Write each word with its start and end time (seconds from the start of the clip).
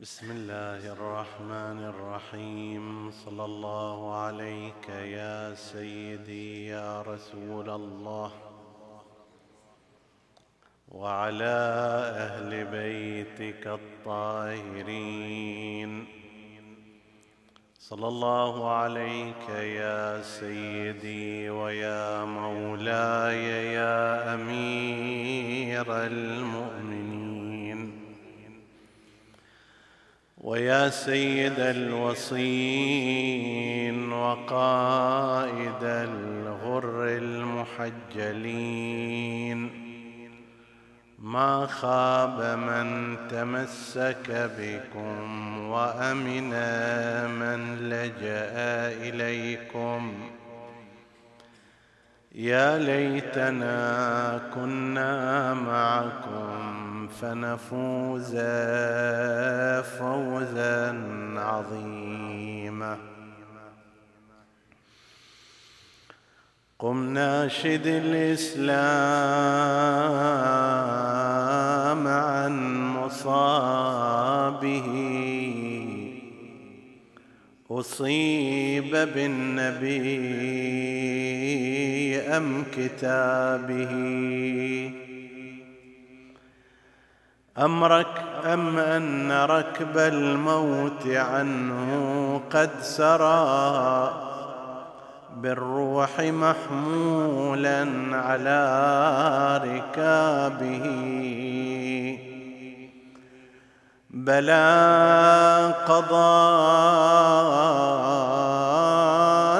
بسم 0.00 0.30
الله 0.30 0.92
الرحمن 0.92 1.84
الرحيم. 1.84 3.10
صلى 3.10 3.44
الله 3.44 4.14
عليك 4.16 4.88
يا 4.88 5.54
سيدي 5.54 6.66
يا 6.66 7.02
رسول 7.02 7.70
الله. 7.70 8.32
وعلى 10.88 11.58
أهل 12.16 12.64
بيتك 12.64 13.66
الطاهرين. 13.66 15.10
صلى 17.78 18.08
الله 18.08 18.70
عليك 18.70 19.48
يا 19.50 20.22
سيدي 20.22 21.50
ويا 21.50 22.24
مولاي 22.24 23.72
يا 23.72 24.34
أمير 24.34 25.84
المؤمنين. 26.06 26.69
ويا 30.40 30.88
سيد 30.88 31.58
الوصين 31.58 32.92
وقائد 34.12 35.82
الغر 35.82 37.04
المحجلين. 38.16 38.80
ما 41.18 41.66
خاب 41.66 42.58
من 42.58 43.16
تمسك 43.28 44.50
بكم 44.58 45.58
وأمن 45.68 46.50
من 47.40 47.76
لجأ 47.88 48.52
إليكم. 49.08 50.14
يا 52.34 52.78
ليتنا 52.78 54.40
كنا 54.54 55.54
معكم 55.54 56.79
فنفوز 57.20 58.36
فوزا 59.98 60.94
عظيما. 61.36 62.96
قم 66.78 67.12
ناشد 67.12 67.86
الإسلام 67.86 68.70
عن 72.08 72.80
مصابه. 72.96 74.88
أصيب 77.70 78.90
بالنبي 78.90 80.10
أم 82.20 82.64
كتابه. 82.76 83.90
امرك 87.60 88.24
أم 88.44 88.78
أن 88.78 89.32
ركب 89.32 89.98
الموت 89.98 91.06
عنه 91.06 92.40
قد 92.52 92.70
سرى 92.80 94.12
بالروح 95.36 96.20
محمولا 96.20 97.88
على 98.12 98.60
ركابه. 99.64 100.86
بلى 104.10 105.74
قضى 105.88 106.50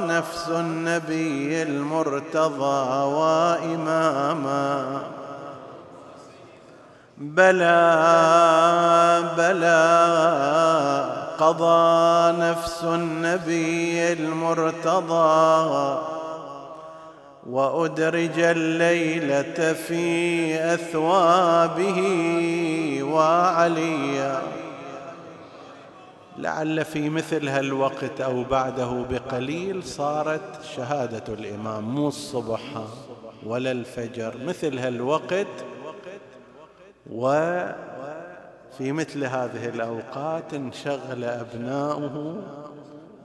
نفس 0.07 0.49
النبي 0.49 1.63
المرتضى 1.63 3.05
وإماما 3.05 5.01
بلى 7.21 7.75
بلى 9.37 9.81
قضى 11.39 12.33
نفس 12.39 12.85
النبي 12.85 14.13
المرتضى 14.13 15.99
وأدرج 17.47 18.39
الليلة 18.39 19.73
في 19.73 20.55
أثوابه 20.75 21.99
وعليا 23.03 24.43
لعل 26.39 26.85
في 26.85 27.11
مثل 27.11 27.49
هالوقت 27.49 28.21
أو 28.21 28.45
بعده 28.45 29.05
بقليل 29.11 29.83
صارت 29.85 30.63
شهادة 30.77 31.35
الإمام 31.35 31.85
مو 31.85 32.09
الصبح 32.09 32.61
ولا 33.47 33.71
الفجر. 33.71 34.35
مثل 34.47 34.79
هالوقت 34.79 35.47
وفي 37.11 38.93
مثل 38.93 39.25
هذه 39.25 39.69
الأوقات 39.69 40.55
انشغل 40.55 41.25
أبناؤه 41.25 42.37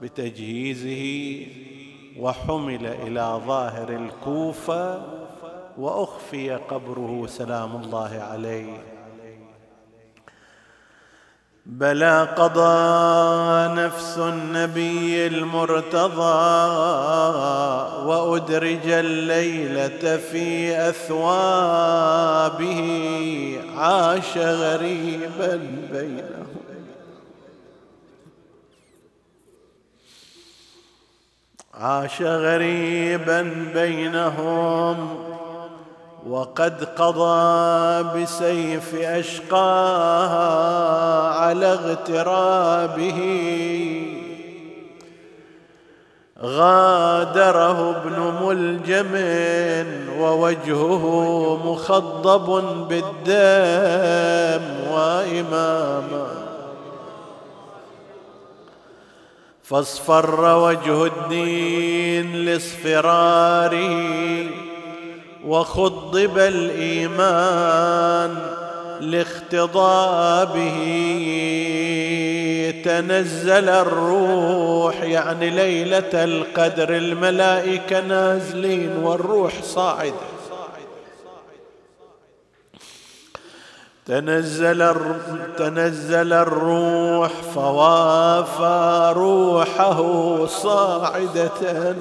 بتجهيزه 0.02 1.46
وحمل 2.18 2.86
إلى 2.86 3.40
ظاهر 3.46 3.88
الكوفة 3.88 5.02
وأخفي 5.78 6.50
قبره 6.50 7.26
سلام 7.26 7.76
الله 7.76 8.26
عليه. 8.30 8.95
بلى 11.66 12.28
قضى 12.36 13.74
نفس 13.74 14.18
النبي 14.18 15.26
المرتضى 15.26 16.46
وأدرج 18.06 18.86
الليلة 18.86 20.16
في 20.16 20.78
أثوابه 20.88 22.70
عاش 23.76 24.38
غريبا 24.38 25.56
بينهم. 25.92 26.46
عاش 31.74 32.22
غريبا 32.22 33.42
بينهم. 33.74 35.35
وقد 36.28 36.84
قضى 36.84 38.02
بسيف 38.02 38.94
أشقاها 38.94 40.48
على 41.34 41.66
اغترابه. 41.66 43.20
غادره 46.42 47.90
ابن 47.90 48.18
ملجم 48.42 49.14
ووجهه 50.20 51.04
مخضب 51.64 52.64
بالدم 52.88 54.64
واماما 54.92 56.26
فاصفر 59.62 60.56
وجه 60.56 61.04
الدين 61.04 62.32
لاصفراره. 62.44 63.86
وخضب 65.46 66.38
الإيمان 66.38 68.36
لاختضابه. 69.00 70.72
تنزل 72.84 73.68
الروح 73.68 75.02
يعني 75.02 75.50
ليلة 75.50 76.24
القدر 76.24 76.96
الملائكة 76.96 78.00
نازلين 78.00 78.96
والروح 78.96 79.62
صاعدة. 79.62 80.36
تنزل 84.06 84.94
تنزل 85.58 86.32
الروح 86.32 87.32
فوافى 87.54 89.12
روحه 89.16 90.46
صاعدة. 90.46 91.96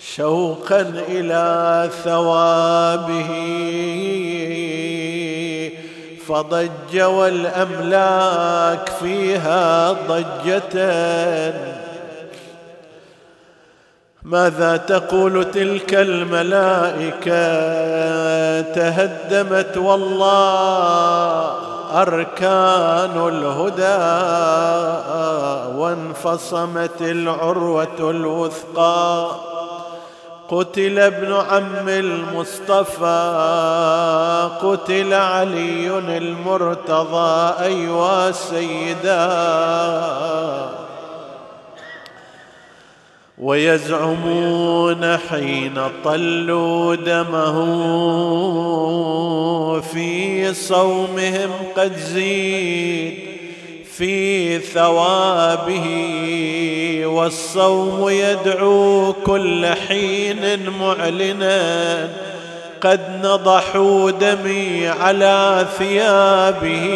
شوقا 0.00 0.80
إلى 1.08 1.90
ثوابه. 2.04 3.28
فضج 6.28 7.00
والأملاك 7.00 8.88
فيها 9.00 9.92
ضجة. 9.92 11.54
ماذا 14.22 14.76
تقول 14.76 15.50
تلك 15.50 15.94
الملائكة؟ 15.94 17.40
تهدمت 18.60 19.76
والله 19.76 21.52
أركان 22.02 23.28
الهدى. 23.28 23.98
وانفصمت 25.78 27.00
العروة 27.00 27.98
الوثقى. 28.00 29.30
قتل 30.48 30.98
ابن 30.98 31.32
عم 31.32 31.88
المصطفى 31.88 33.08
قتل 34.62 35.12
علي 35.12 35.98
المرتضى 35.98 37.64
أيوا 37.64 38.30
سيدا. 38.30 39.28
ويزعمون 43.38 45.16
حين 45.16 45.80
طلوا 46.04 46.94
دمه 46.94 47.58
في 49.80 50.54
صومهم 50.54 51.50
قد 51.76 51.96
زيد. 51.96 53.37
في 53.98 54.58
ثوابه 54.58 55.86
والصوم 57.04 58.08
يدعو 58.08 59.12
كل 59.12 59.66
حين 59.66 60.70
معلنا. 60.70 62.08
قد 62.80 63.20
نضحوا 63.24 64.10
دمي 64.10 64.88
على 64.88 65.66
ثيابه. 65.78 66.88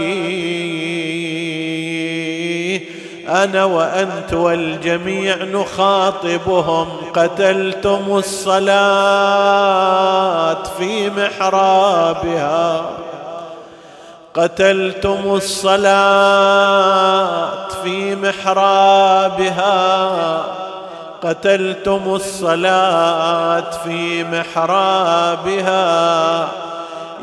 أنا 3.29 3.65
وأنت 3.65 4.33
والجميع 4.33 5.37
نخاطبهم 5.37 6.89
قتلتم 7.15 8.05
الصلاة 8.09 8.63
في 10.79 11.11
محرابها. 11.11 12.91
قتلتم 14.35 15.35
الصلاة 15.35 15.93
في 17.85 18.17
محرابها. 18.17 19.73
قتلتم 21.23 22.01
الصلاة 22.07 23.71
في 23.85 24.25
محرابها. 24.25 25.83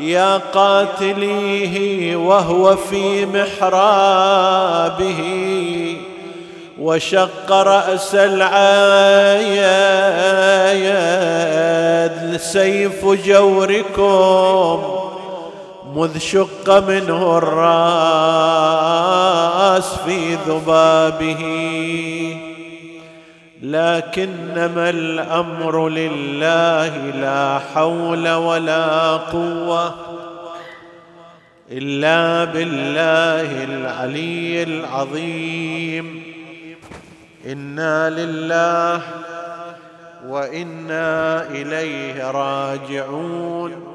يا 0.00 0.40
قاتليه 0.54 2.16
وهو 2.16 2.76
في 2.76 3.26
محرابه. 3.26 5.20
وشق 6.80 7.52
رأس 7.52 8.14
العايد 8.14 8.50
سيف 12.36 13.06
جوركم. 13.06 15.00
مذ 15.94 16.18
شق 16.18 16.78
منه 16.88 17.38
الرأس 17.38 17.60
في 20.06 20.34
ذبابه. 20.34 21.42
لكنما 23.62 24.90
الأمر 24.90 25.88
لله 25.88 26.96
لا 26.96 27.60
حول 27.74 28.28
ولا 28.28 29.16
قوة 29.16 29.94
إلا 31.70 32.44
بالله 32.44 33.64
العلي 33.64 34.62
العظيم. 34.62 36.22
إنا 37.46 38.10
لله 38.10 39.02
وإنا 40.28 41.42
إليه 41.50 42.30
راجعون. 42.30 43.89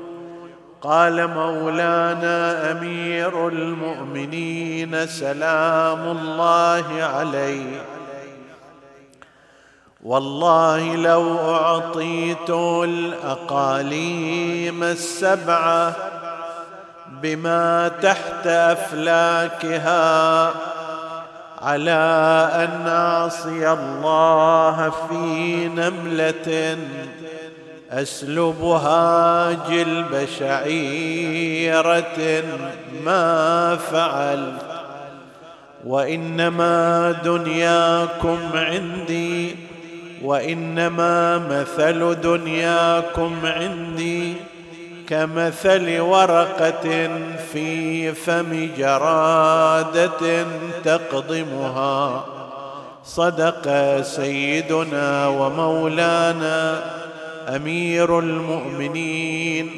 قال 0.85 1.27
مولانا 1.27 2.71
أمير 2.71 3.47
المؤمنين 3.47 5.07
سلام 5.07 6.17
الله 6.17 7.03
عليه. 7.03 7.81
والله 10.03 10.95
لو 10.95 11.39
أعطيت 11.39 12.49
الأقاليم 12.89 14.83
السبعه 14.83 15.95
بما 17.21 17.91
تحت 18.01 18.47
أفلاكها 18.47 19.95
على 21.61 22.49
أن 22.53 22.87
اعصي 22.87 23.71
الله 23.71 24.89
في 25.09 25.67
نملة 25.67 26.77
اسلبها 27.95 29.51
جلب 29.51 30.27
شعيره 30.39 32.43
ما 33.05 33.75
فعلت 33.75 34.61
وإنما 35.85 37.11
دنياكم 37.11 38.37
عندي 38.53 39.55
وإنما 40.23 41.37
مثل 41.37 42.21
دنياكم 42.21 43.35
عندي 43.43 44.33
كمثل 45.09 45.99
ورقة 45.99 47.09
في 47.53 48.11
فم 48.13 48.69
جرادة 48.77 50.45
تقضمها. 50.83 52.25
صدق 53.05 54.01
سيدنا 54.01 55.27
ومولانا 55.27 56.81
أمير 57.47 58.19
المؤمنين 58.19 59.69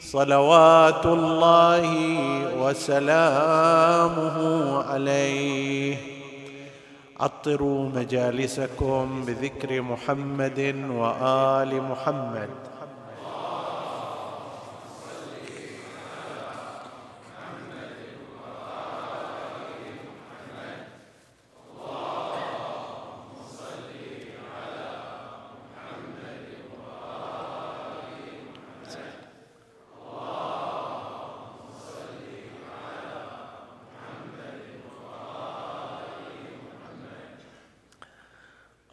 صلوات 0.00 1.06
الله 1.06 1.82
وسلامه 2.60 4.36
عليه. 4.82 5.96
عطروا 7.20 7.88
مجالسكم 7.88 9.24
بذكر 9.26 9.82
محمد 9.82 10.74
وآل 10.90 11.82
محمد. 11.82 12.69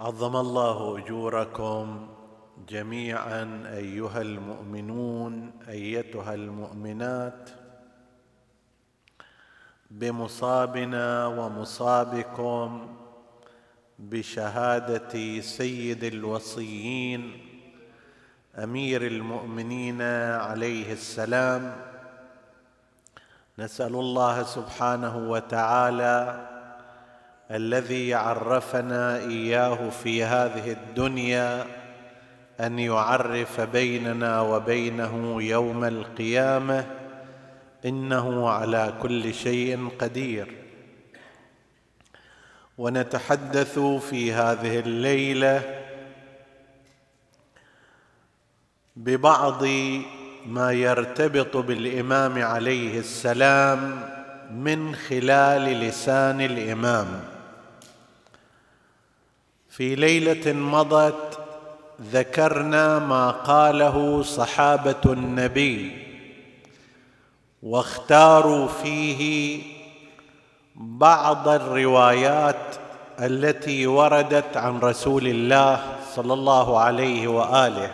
عظم 0.08 0.36
الله 0.36 0.98
أجوركم 0.98 2.08
جميعا 2.70 3.64
أيها 3.74 4.22
المؤمنون 4.22 5.52
أيتها 5.70 6.34
المؤمنات 6.34 7.50
بمصابنا 9.92 11.28
ومصابكم 11.28 12.96
بشهادة 14.00 15.42
سيد 15.42 16.04
الوصيين 16.04 17.42
أمير 18.56 19.08
المؤمنين 19.08 20.02
عليه 20.36 20.94
السلام. 20.94 21.76
نسأل 23.60 23.96
الله 23.96 24.44
سبحانه 24.44 25.18
وتعالى 25.30 26.48
الذي 27.52 28.14
عرفنا 28.14 29.18
إياه 29.18 29.90
في 29.90 30.24
هذه 30.24 30.72
الدنيا 30.72 31.66
أن 32.60 32.80
يعرف 32.80 33.62
بيننا 33.62 34.42
وبينه 34.42 35.44
يوم 35.44 35.84
القيامة 35.84 36.86
إنه 37.86 38.50
على 38.50 38.94
كل 39.02 39.34
شيء 39.34 39.90
قدير. 40.00 40.54
ونتحدث 42.78 43.80
في 43.80 44.34
هذه 44.34 44.80
الليلة 44.80 45.84
ببعض 48.96 49.64
ما 50.46 50.72
يرتبط 50.72 51.58
بالإمام 51.58 52.44
عليه 52.44 53.00
السلام 53.00 54.04
من 54.52 54.96
خلال 54.96 55.62
لسان 55.62 56.42
الإمام. 56.42 57.37
في 59.78 59.96
ليلة 59.96 60.54
مضت 60.54 61.40
ذكرنا 62.02 63.00
ما 63.00 63.32
قاله 63.32 64.24
صحابة 64.24 64.96
النبي 65.06 66.06
واختاروا 67.64 68.68
فيه 68.68 69.62
بعض 70.76 71.48
الروايات 71.48 72.76
التي 73.20 73.88
وردت 73.88 74.58
عن 74.58 74.80
رسول 74.80 75.28
الله 75.28 75.96
صلى 76.16 76.34
الله 76.34 76.80
عليه 76.80 77.28
وآله. 77.28 77.92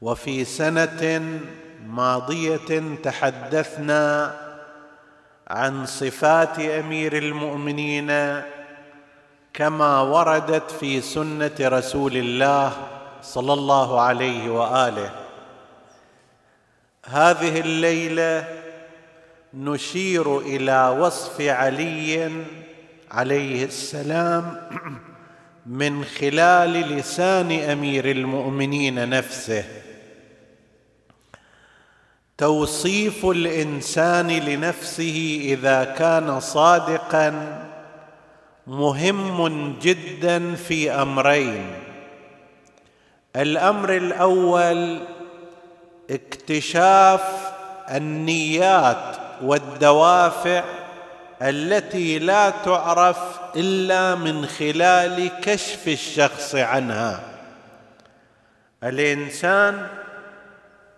وفي 0.00 0.44
سنة 0.44 1.40
ماضية 1.86 2.96
تحدثنا 3.02 4.36
عن 5.48 5.86
صفات 5.86 6.60
أمير 6.60 7.18
المؤمنين 7.18 8.10
كما 9.56 10.00
وردت 10.00 10.70
في 10.70 11.00
سنة 11.00 11.54
رسول 11.60 12.16
الله 12.16 12.72
صلى 13.22 13.52
الله 13.52 14.00
عليه 14.00 14.50
وآله. 14.50 15.10
هذه 17.06 17.60
الليلة 17.60 18.48
نشير 19.54 20.38
إلى 20.38 20.96
وصف 21.00 21.40
علي 21.40 22.30
عليه 23.10 23.64
السلام 23.64 24.68
من 25.66 26.04
خلال 26.04 26.72
لسان 26.72 27.52
أمير 27.52 28.10
المؤمنين 28.10 29.08
نفسه. 29.08 29.64
توصيف 32.38 33.26
الإنسان 33.26 34.28
لنفسه 34.28 35.40
إذا 35.42 35.84
كان 35.84 36.40
صادقا 36.40 37.65
مهم 38.66 39.78
جدا 39.82 40.54
في 40.54 40.90
أمرين. 40.90 41.70
الأمر 43.36 43.96
الأول 43.96 45.00
اكتشاف 46.10 47.52
النيات 47.90 49.16
والدوافع 49.42 50.64
التي 51.42 52.18
لا 52.18 52.50
تعرف 52.50 53.18
إلا 53.56 54.14
من 54.14 54.46
خلال 54.46 55.30
كشف 55.40 55.88
الشخص 55.88 56.54
عنها. 56.54 57.20
الإنسان 58.84 59.86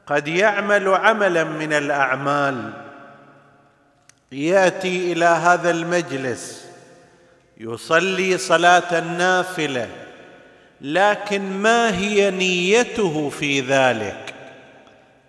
قد 0.06 0.28
يعمل 0.28 0.88
عملا 0.88 1.44
من 1.44 1.72
الأعمال 1.72 2.72
يأتي 4.32 5.12
إلى 5.12 5.24
هذا 5.24 5.70
المجلس 5.70 6.67
يصلي 7.60 8.38
صلاة 8.38 8.98
النافلة 8.98 9.88
لكن 10.80 11.42
ما 11.52 11.98
هي 11.98 12.30
نيته 12.30 13.30
في 13.30 13.60
ذلك؟ 13.60 14.34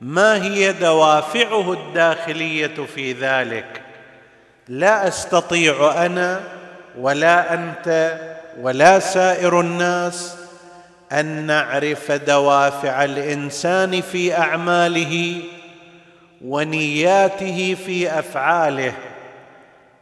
ما 0.01 0.43
هي 0.43 0.71
دوافعه 0.71 1.73
الداخلية 1.73 2.85
في 2.95 3.13
ذلك؟ 3.13 3.81
لا 4.67 5.07
أستطيع 5.07 6.05
أنا 6.05 6.41
ولا 6.99 7.53
أنت 7.53 8.19
ولا 8.61 8.99
سائر 8.99 9.59
الناس 9.59 10.35
أن 11.11 11.25
نعرف 11.25 12.11
دوافع 12.11 13.03
الإنسان 13.03 14.01
في 14.01 14.37
أعماله 14.37 15.41
ونياته 16.41 17.77
في 17.85 18.19
أفعاله. 18.19 18.93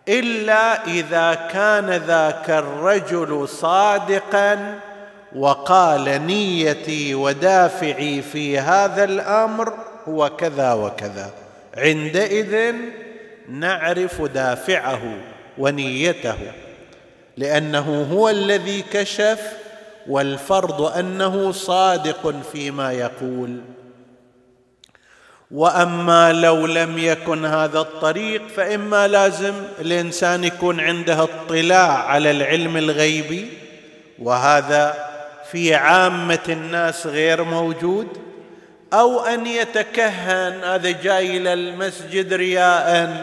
إلا 0.09 0.87
إذا 0.87 1.33
كان 1.33 1.89
ذاك 1.89 2.49
الرجل 2.49 3.47
صادقا 3.47 4.79
وقال 5.35 6.25
نيتي 6.27 7.15
ودافعي 7.15 8.21
في 8.21 8.59
هذا 8.59 9.03
الأمر 9.03 9.73
هو 10.07 10.29
كذا 10.29 10.73
وكذا. 10.73 11.31
عندئذ 11.77 12.75
نعرف 13.49 14.21
دافعه 14.21 15.01
ونيته 15.57 16.37
لأنه 17.37 18.07
هو 18.11 18.29
الذي 18.29 18.81
كشف 18.93 19.53
والفرض 20.07 20.81
أنه 20.81 21.51
صادق 21.51 22.33
فيما 22.51 22.91
يقول. 22.91 23.61
وأما 25.51 26.33
لو 26.33 26.65
لم 26.65 26.97
يكن 26.97 27.45
هذا 27.45 27.79
الطريق 27.79 28.47
فإما 28.55 29.07
لازم 29.07 29.53
الإنسان 29.81 30.43
يكون 30.43 30.79
عنده 30.79 31.23
اطلاع 31.23 32.03
على 32.03 32.31
العلم 32.31 32.77
الغيبي. 32.77 33.49
وهذا 34.19 35.07
في 35.51 35.75
عامة 35.75 36.39
الناس 36.49 37.07
غير 37.07 37.43
موجود. 37.43 38.07
أو 38.93 39.25
أن 39.25 39.45
يتكهن 39.45 40.63
هذا 40.63 40.91
جاي 40.91 41.37
إلى 41.37 41.53
المسجد 41.53 42.33
رياء 42.33 43.15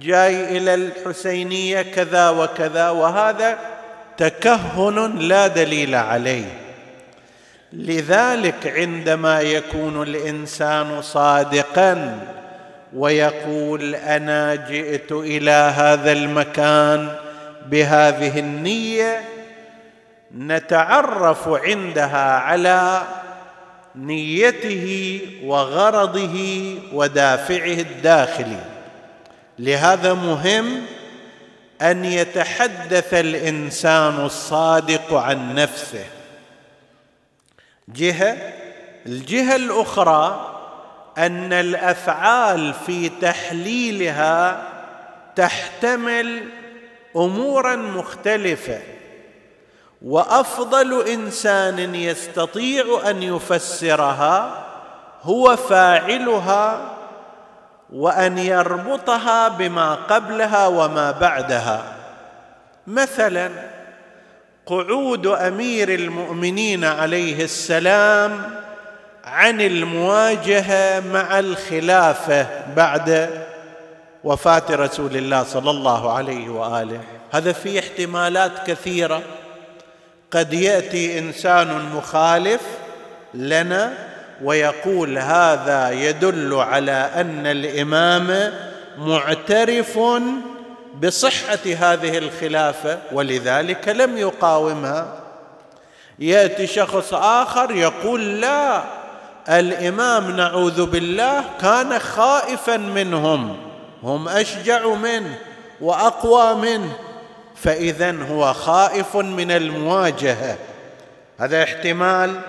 جاي 0.00 0.58
إلى 0.58 0.74
الحسينية 0.74 1.82
كذا 1.82 2.30
وكذا 2.30 2.90
وهذا 2.90 3.58
تكهن 4.16 5.18
لا 5.18 5.46
دليل 5.46 5.94
عليه. 5.94 6.67
لذلك 7.72 8.66
عندما 8.66 9.40
يكون 9.40 10.02
الإنسان 10.02 11.02
صادقا 11.02 12.20
ويقول 12.96 13.94
أنا 13.94 14.54
جئت 14.54 15.12
إلى 15.12 15.50
هذا 15.50 16.12
المكان 16.12 17.16
بهذه 17.66 18.38
النية 18.38 19.20
نتعرف 20.36 21.48
عندها 21.48 22.38
على 22.38 23.02
نيته 23.96 25.20
وغرضه 25.44 26.74
ودافعه 26.92 27.80
الداخلي. 27.80 28.60
لهذا 29.58 30.14
مهم 30.14 30.82
أن 31.82 32.04
يتحدث 32.04 33.14
الإنسان 33.14 34.24
الصادق 34.24 35.14
عن 35.14 35.54
نفسه. 35.54 36.04
جهة 37.94 38.36
الجهة 39.06 39.56
الأخرى 39.56 40.54
أن 41.18 41.52
الأفعال 41.52 42.74
في 42.86 43.08
تحليلها 43.08 44.62
تحتمل 45.36 46.48
أمورا 47.16 47.76
مختلفة. 47.76 48.80
وأفضل 50.02 51.08
إنسان 51.08 51.94
يستطيع 51.94 53.00
أن 53.10 53.22
يفسرها 53.22 54.64
هو 55.22 55.56
فاعلها 55.56 56.94
وأن 57.92 58.38
يربطها 58.38 59.48
بما 59.48 59.94
قبلها 59.94 60.66
وما 60.66 61.10
بعدها. 61.10 61.82
مثلا 62.86 63.77
قعود 64.68 65.26
أمير 65.26 65.94
المؤمنين 65.94 66.84
عليه 66.84 67.44
السلام 67.44 68.42
عن 69.24 69.60
المواجهة 69.60 71.00
مع 71.00 71.38
الخلافة 71.38 72.46
بعد 72.76 73.30
وفاة 74.24 74.62
رسول 74.70 75.16
الله 75.16 75.44
صلى 75.44 75.70
الله 75.70 76.12
عليه 76.12 76.48
وآله. 76.48 77.00
هذا 77.30 77.52
في 77.52 77.78
احتمالات 77.78 78.66
كثيرة. 78.66 79.22
قد 80.30 80.52
يأتي 80.52 81.18
إنسان 81.18 81.90
مخالف 81.94 82.60
لنا 83.34 83.92
ويقول 84.44 85.18
هذا 85.18 85.90
يدل 85.90 86.54
على 86.54 87.10
أن 87.14 87.46
الإمام 87.46 88.52
معترف 88.98 89.98
بصحة 91.02 91.58
هذه 91.64 92.18
الخلافة 92.18 92.98
ولذلك 93.12 93.88
لم 93.88 94.16
يقاومها. 94.16 95.20
يأتي 96.18 96.66
شخص 96.66 97.14
آخر 97.14 97.70
يقول 97.70 98.40
لا 98.40 98.82
الإمام 99.48 100.36
نعوذ 100.36 100.86
بالله 100.86 101.44
كان 101.60 101.98
خائفا 101.98 102.76
منهم 102.76 103.56
هم 104.02 104.28
أشجع 104.28 104.86
منه 104.86 105.38
وأقوى 105.80 106.54
منه 106.54 106.92
فاذا 107.56 108.22
هو 108.22 108.52
خائف 108.52 109.16
من 109.16 109.50
المواجهة. 109.50 110.56
هذا 111.38 111.62
احتمال. 111.62 112.40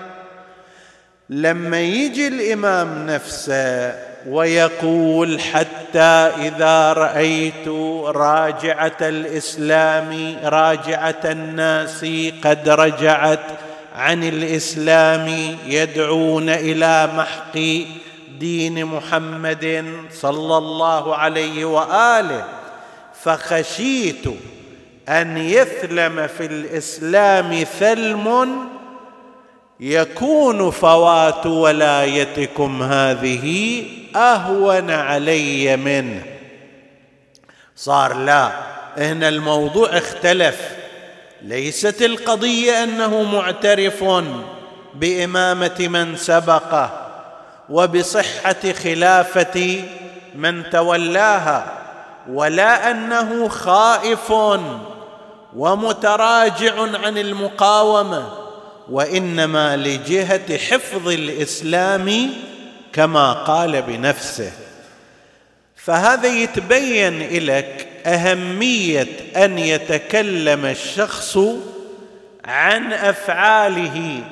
لما 1.30 1.80
يجي 1.80 2.28
الإمام 2.28 3.06
نفسه 3.06 3.94
ويقول 4.26 5.40
حتى 5.40 5.79
إذا 5.96 6.92
رأيت 6.92 7.68
راجعة 8.04 8.96
الإسلام 9.00 10.36
راجعة 10.44 11.20
الناس 11.24 12.06
قد 12.44 12.68
رجعت 12.68 13.46
عن 13.96 14.24
الإسلام 14.24 15.56
يدعون 15.66 16.48
إلى 16.48 17.08
محق 17.16 17.58
دين 18.38 18.84
محمد 18.84 19.94
صلى 20.12 20.56
الله 20.56 21.16
عليه 21.16 21.64
وآله. 21.64 22.44
فخشيت 23.24 24.24
أن 25.08 25.36
يثلم 25.36 26.26
في 26.26 26.46
الإسلام 26.46 27.64
ثلم 27.78 28.50
يكون 29.80 30.70
فوات 30.70 31.46
ولايتكم 31.46 32.82
هذه 32.82 33.84
أهون 34.16 34.90
علي 34.90 35.76
منه. 35.76 36.22
صار 37.76 38.14
لا 38.14 38.50
هنا 38.96 39.28
الموضوع 39.28 39.98
اختلف. 39.98 40.56
ليست 41.42 42.02
القضية 42.02 42.84
أنه 42.84 43.22
معترف 43.22 44.04
بإمامة 44.94 45.76
من 45.78 46.16
سبقه 46.16 47.10
وبصحة 47.70 48.72
خلافة 48.84 49.84
من 50.34 50.70
تولاها 50.70 51.72
ولا 52.28 52.90
أنه 52.90 53.48
خائف 53.48 54.32
ومتراجع 55.56 56.80
عن 56.80 57.18
المقاومة 57.18 58.28
وإنما 58.90 59.76
لجهة 59.76 60.58
حفظ 60.58 61.08
الإسلام 61.08 62.30
كما 62.92 63.32
قال 63.32 63.82
بنفسه. 63.82 64.52
فهذا 65.76 66.28
يتبين 66.28 67.46
لك 67.46 67.88
أهمية 68.06 69.06
أن 69.36 69.58
يتكلم 69.58 70.66
الشخص 70.66 71.38
عن 72.44 72.92
أفعاله 72.92 74.22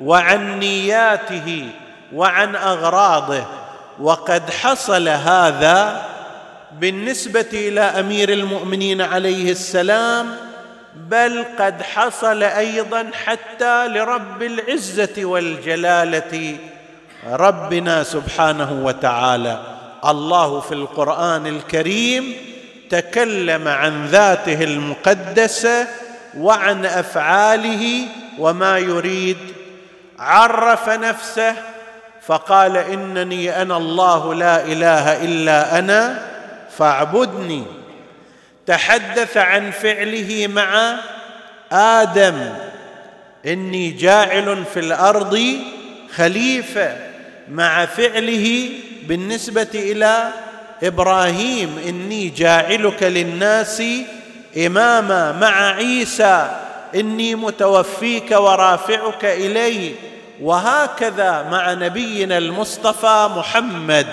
وعن 0.00 0.58
نياته 0.58 1.68
وعن 2.12 2.56
أغراضه. 2.56 3.46
وقد 4.00 4.50
حصل 4.50 5.08
هذا 5.08 6.08
بالنسبة 6.72 7.46
إلى 7.52 7.80
أمير 7.80 8.32
المؤمنين 8.32 9.00
عليه 9.00 9.52
السلام 9.52 10.36
بل 10.96 11.44
قد 11.58 11.82
حصل 11.82 12.42
أيضا 12.42 13.10
حتى 13.24 13.88
لرب 13.88 14.42
العزة 14.42 15.24
والجلالة 15.24 16.56
ربنا 17.26 18.02
سبحانه 18.02 18.84
وتعالى. 18.84 19.60
الله 20.04 20.60
في 20.60 20.74
القرآن 20.74 21.46
الكريم 21.46 22.32
تكلم 22.90 23.68
عن 23.68 24.06
ذاته 24.06 24.64
المقدسة 24.64 25.86
وعن 26.36 26.86
أفعاله 26.86 28.06
وما 28.38 28.78
يريد. 28.78 29.36
عرف 30.18 30.88
نفسه 30.88 31.54
فقال 32.26 32.76
إنني 32.76 33.62
أنا 33.62 33.76
الله 33.76 34.34
لا 34.34 34.64
إله 34.64 35.24
إلا 35.24 35.78
أنا 35.78 36.22
فاعبدني. 36.78 37.64
تحدث 38.66 39.36
عن 39.36 39.70
فعله 39.70 40.46
مع 40.46 40.96
آدم 41.72 42.54
إني 43.46 43.90
جاعل 43.90 44.64
في 44.74 44.80
الأرض 44.80 45.58
خليفة. 46.14 47.07
مع 47.50 47.86
فعله 47.86 48.70
بالنسبة 49.08 49.68
إلى 49.74 50.28
إبراهيم 50.82 51.78
إني 51.88 52.28
جاعلك 52.28 53.02
للناس 53.02 53.82
إماما 54.66 55.32
مع 55.32 55.66
عيسى 55.74 56.60
إني 56.94 57.34
متوفيك 57.34 58.30
ورافعك 58.30 59.24
الي 59.24 59.94
وهكذا 60.40 61.42
مع 61.50 61.72
نبينا 61.72 62.38
المصطفى 62.38 63.28
محمد. 63.36 64.06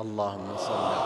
اللهم 0.00 0.56
صل 0.56 0.74
اللهم 0.74 1.03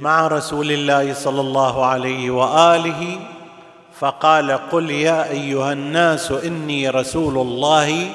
مع 0.00 0.26
رسول 0.26 0.72
الله 0.72 1.14
صلى 1.14 1.40
الله 1.40 1.86
عليه 1.86 2.30
وآله 2.30 3.20
فقال 4.00 4.50
قل 4.52 4.90
يا 4.90 5.30
أيها 5.30 5.72
الناس 5.72 6.32
إني 6.32 6.90
رسول 6.90 7.38
الله 7.38 8.10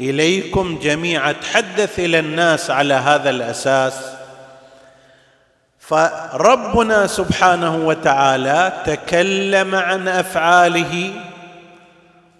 إليكم 0.00 0.78
جميعا 0.82 1.32
تحدث 1.32 1.98
إلى 1.98 2.18
الناس 2.18 2.70
على 2.70 2.94
هذا 2.94 3.30
الأساس. 3.30 3.94
فربنا 5.78 7.06
سبحانه 7.06 7.76
وتعالى 7.76 8.72
تكلم 8.86 9.74
عن 9.74 10.08
أفعاله 10.08 11.12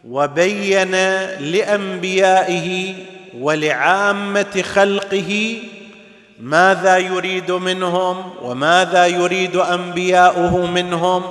وبين 0.08 0.90
لأنبيائه 1.40 2.94
ولعامة 3.38 4.62
خلقه 4.74 5.58
ماذا 6.40 6.98
يريد 6.98 7.50
منهم 7.50 8.30
وماذا 8.42 9.06
يريد 9.06 9.56
أنبياؤه 9.56 10.66
منهم؟ 10.66 11.22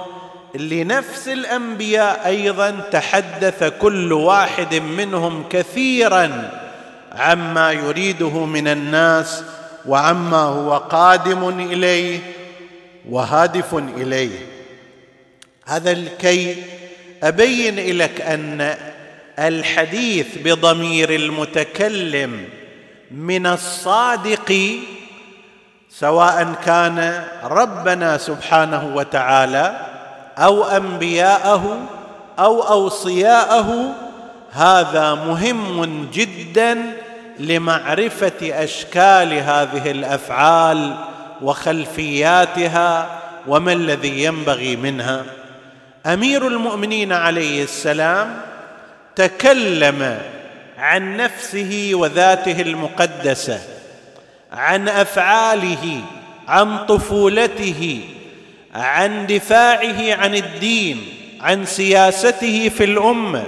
لنفس 0.56 1.28
الأنبياء 1.28 2.28
أيضا 2.28 2.72
تحدث 2.92 3.64
كل 3.64 4.14
واحد 4.14 4.76
منهم 4.76 5.44
كثيرا 5.50 6.52
عما 7.12 7.72
يريده 7.72 8.46
من 8.46 8.68
الناس 8.68 9.44
وعما 9.86 10.42
هو 10.42 10.78
قادم 10.78 11.50
إليه 11.60 12.20
وهادف 13.10 13.76
إليه. 13.76 14.40
هذا 15.66 15.94
لكي 15.94 16.64
أبين 17.24 17.98
لك 17.98 18.22
أن 18.22 18.76
الحديث 19.40 20.28
بضمير 20.44 21.16
المتكلم 21.16 22.46
من 23.12 23.48
الصادق 23.48 24.80
سواء 26.00 26.54
كان 26.66 27.24
ربنا 27.44 28.18
سبحانه 28.18 28.92
وتعالى 28.96 29.76
أو 30.38 30.64
أنبياءه 30.64 31.80
أو 32.40 32.62
أوصياءه 32.62 33.96
هذا 34.52 35.14
مهم 35.14 36.10
جدا 36.14 36.78
لمعرفة 37.40 38.64
أشكال 38.64 39.34
هذه 39.34 39.92
الأفعال 39.92 40.96
وخلفياتها 41.42 43.08
وما 43.48 43.74
الذي 43.74 44.24
ينبغي 44.24 44.76
منها. 44.76 45.24
أمير 46.06 46.48
المؤمنين 46.48 47.14
عليه 47.14 47.64
السلام 47.64 48.42
تكلم 49.16 50.20
عن 50.78 51.18
نفسه 51.18 51.92
وذاته 51.94 52.62
المقدسة 52.62 53.77
عن 54.52 54.90
أفعاله 54.90 56.02
عن 56.48 56.78
طفولته 56.86 58.02
عن 58.76 59.26
دفاعه 59.26 60.16
عن 60.16 60.36
الدين 60.36 61.06
عن 61.42 61.66
سياسته 61.66 62.70
في 62.70 62.84
الأمة 62.84 63.44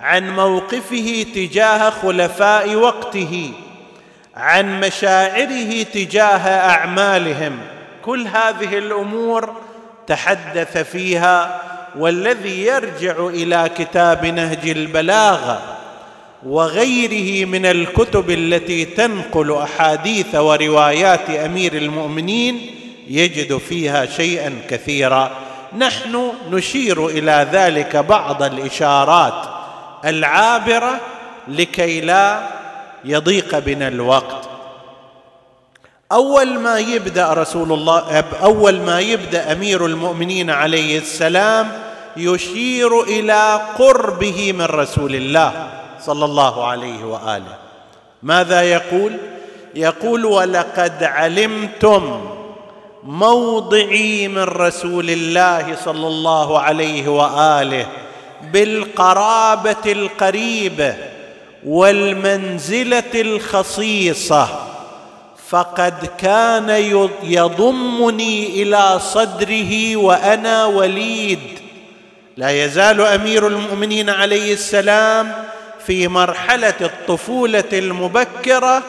عن 0.00 0.36
موقفه 0.36 1.26
تجاه 1.34 1.90
خلفاء 1.90 2.74
وقته 2.74 3.52
عن 4.36 4.80
مشاعره 4.80 5.82
تجاه 5.82 6.70
أعمالهم. 6.70 7.58
كل 8.04 8.26
هذه 8.26 8.78
الأمور 8.78 9.56
تحدث 10.06 10.78
فيها 10.78 11.60
والذي 11.96 12.66
يرجع 12.66 13.26
إلى 13.26 13.70
كتاب 13.78 14.26
نهج 14.26 14.68
البلاغة. 14.68 15.77
وغيره 16.46 17.46
من 17.46 17.66
الكتب 17.66 18.30
التي 18.30 18.84
تنقل 18.84 19.56
أحاديث 19.56 20.34
وروايات 20.34 21.30
أمير 21.30 21.72
المؤمنين 21.72 22.74
يجد 23.08 23.56
فيها 23.58 24.06
شيئا 24.06 24.62
كثيرا. 24.70 25.30
نحن 25.78 26.32
نشير 26.50 27.06
إلى 27.06 27.48
ذلك 27.52 27.96
بعض 27.96 28.42
الإشارات 28.42 29.48
العابرة 30.04 31.00
لكي 31.48 32.00
لا 32.00 32.40
يضيق 33.04 33.58
بنا 33.58 33.88
الوقت. 33.88 34.48
أول 36.12 36.58
ما 36.58 36.78
يبدأ 36.78 37.32
رسول 37.32 37.72
الله 37.72 38.24
أول 38.42 38.80
ما 38.80 39.00
يبدأ 39.00 39.52
أمير 39.52 39.86
المؤمنين 39.86 40.50
عليه 40.50 40.98
السلام 40.98 41.72
يشير 42.16 43.02
إلى 43.02 43.60
قربه 43.78 44.52
من 44.52 44.64
رسول 44.64 45.14
الله. 45.14 45.77
صلى 46.00 46.24
الله 46.24 46.66
عليه 46.66 47.04
وآله. 47.04 47.56
ماذا 48.22 48.62
يقول؟ 48.62 49.16
يقول 49.74 50.24
ولقد 50.24 51.02
علمتم 51.02 52.20
موضعي 53.04 54.28
من 54.28 54.42
رسول 54.42 55.10
الله 55.10 55.76
صلى 55.84 56.06
الله 56.06 56.60
عليه 56.60 57.08
وآله 57.08 57.86
بالقرابة 58.52 59.92
القريبة 59.92 60.96
والمنزلة 61.66 63.14
الخصيصة 63.14 64.48
فقد 65.48 66.10
كان 66.18 66.68
يضمني 67.22 68.62
إلى 68.62 69.00
صدره 69.00 69.96
وأنا 69.96 70.64
وليد. 70.64 71.38
لا 72.36 72.64
يزال 72.64 73.00
أمير 73.00 73.46
المؤمنين 73.46 74.10
عليه 74.10 74.52
السلام 74.52 75.44
في 75.88 76.08
مرحلة 76.08 76.74
الطفولة 76.80 77.64
المبكرة 77.72 78.82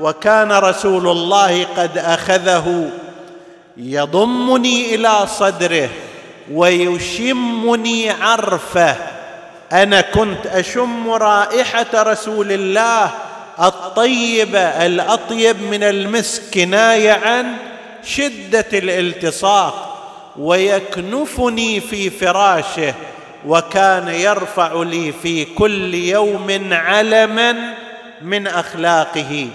وكان 0.00 0.52
رسول 0.52 1.08
الله 1.08 1.64
قد 1.64 1.98
أخذه 1.98 2.90
يضمني 3.76 4.94
إلى 4.94 5.26
صدره 5.26 5.88
ويشمني 6.52 8.10
عرفه. 8.10 8.96
أنا 9.72 10.00
كنت 10.00 10.46
أشم 10.46 11.10
رائحة 11.10 11.86
رسول 11.94 12.52
الله 12.52 13.10
الطيبه 13.60 14.86
الأطيب 14.86 15.62
من 15.62 15.82
المسك 15.82 16.42
كنايه 16.54 17.12
عن 17.12 17.52
شدة 18.04 18.66
الالتصاق 18.72 19.98
ويكنفني 20.38 21.80
في 21.80 22.10
فراشه. 22.10 22.94
وكان 23.46 24.08
يرفع 24.08 24.82
لي 24.82 25.12
في 25.12 25.44
كل 25.44 25.94
يوم 25.94 26.72
علما 26.72 27.54
من 28.22 28.46
أخلاقه 28.46 29.48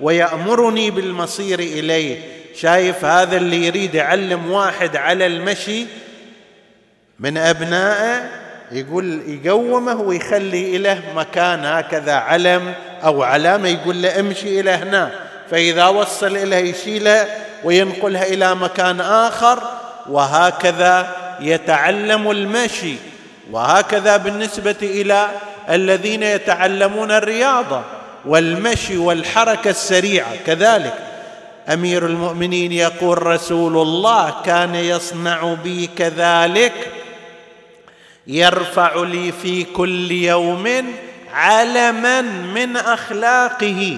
ويأمرني 0.00 0.90
بالمصير 0.90 1.58
إليه. 1.58 2.18
شايف 2.56 3.04
هذا 3.04 3.36
اللي 3.36 3.66
يريد 3.66 3.94
يعلم 3.94 4.50
واحد 4.50 4.96
على 4.96 5.26
المشي؟ 5.26 5.86
من 7.20 7.36
أبنائه 7.36 8.30
يقول 8.72 9.38
يقومه 9.44 9.94
ويخلي 9.94 10.78
له 10.78 11.02
مكان 11.16 11.64
هكذا 11.64 12.14
علم 12.14 12.74
أو 13.04 13.22
علامة 13.22 13.68
يقول 13.68 14.02
له 14.02 14.20
امشي 14.20 14.60
إلى 14.60 14.70
هنا. 14.70 15.10
فإذا 15.50 15.86
وصل 15.86 16.36
اليه 16.36 16.56
يشيله 16.70 17.26
وينقلها 17.64 18.26
إلى 18.26 18.54
مكان 18.54 19.00
آخر 19.00 19.62
وهكذا 20.08 21.16
يتعلم 21.40 22.30
المشي. 22.30 23.09
وهكذا 23.52 24.16
بالنسبة 24.16 24.76
إلى 24.82 25.28
الذين 25.70 26.22
يتعلمون 26.22 27.10
الرياضة 27.10 27.82
والمشي 28.24 28.96
والحركة 28.96 29.70
السريعة. 29.70 30.36
كذلك 30.46 30.94
أمير 31.72 32.06
المؤمنين 32.06 32.72
يقول 32.72 33.26
رسول 33.26 33.76
الله 33.76 34.34
كان 34.44 34.74
يصنع 34.74 35.54
بي 35.64 35.86
كذلك 35.86 36.72
يرفع 38.26 39.02
لي 39.02 39.32
في 39.32 39.64
كل 39.64 40.10
يوم 40.12 40.94
علما 41.34 42.20
من 42.54 42.76
أخلاقه. 42.76 43.96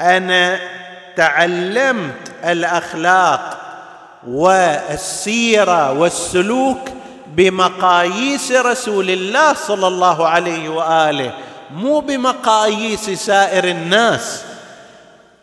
أنا 0.00 0.58
تعلمت 1.16 2.32
الأخلاق 2.44 3.60
والسيرة 4.26 5.92
والسلوك 5.92 6.88
بمقاييس 7.40 8.52
رسول 8.52 9.10
الله 9.10 9.54
صلى 9.54 9.86
الله 9.86 10.28
عليه 10.28 10.68
وآله 10.68 11.32
مو 11.74 12.00
بمقاييس 12.00 13.10
سائر 13.10 13.64
الناس. 13.64 14.44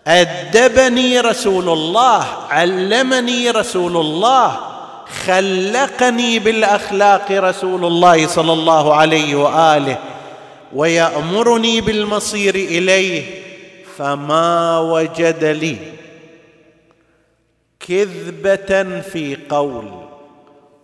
أدبني 0.08 1.20
رسول 1.20 1.70
الله 1.70 2.26
علمني 2.50 3.52
رسول 3.52 3.98
الله 3.98 4.60
خلقني 5.26 6.40
بالأخلاق 6.40 7.32
رسول 7.32 7.86
الله 7.86 8.28
صلى 8.28 8.54
الله 8.54 8.96
عليه 8.96 9.36
وآله 9.36 9.98
ويأمرني 10.74 11.82
بالمصير 11.82 12.56
إليه 12.56 13.24
فما 13.98 14.80
وجد 14.80 15.44
لي 15.44 15.78
كذبة 17.80 19.02
في 19.02 19.38
قول. 19.50 20.07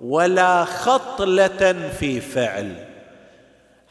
ولا 0.04 0.66
خطلة 0.66 1.76
في 2.00 2.22
فعل. 2.22 2.74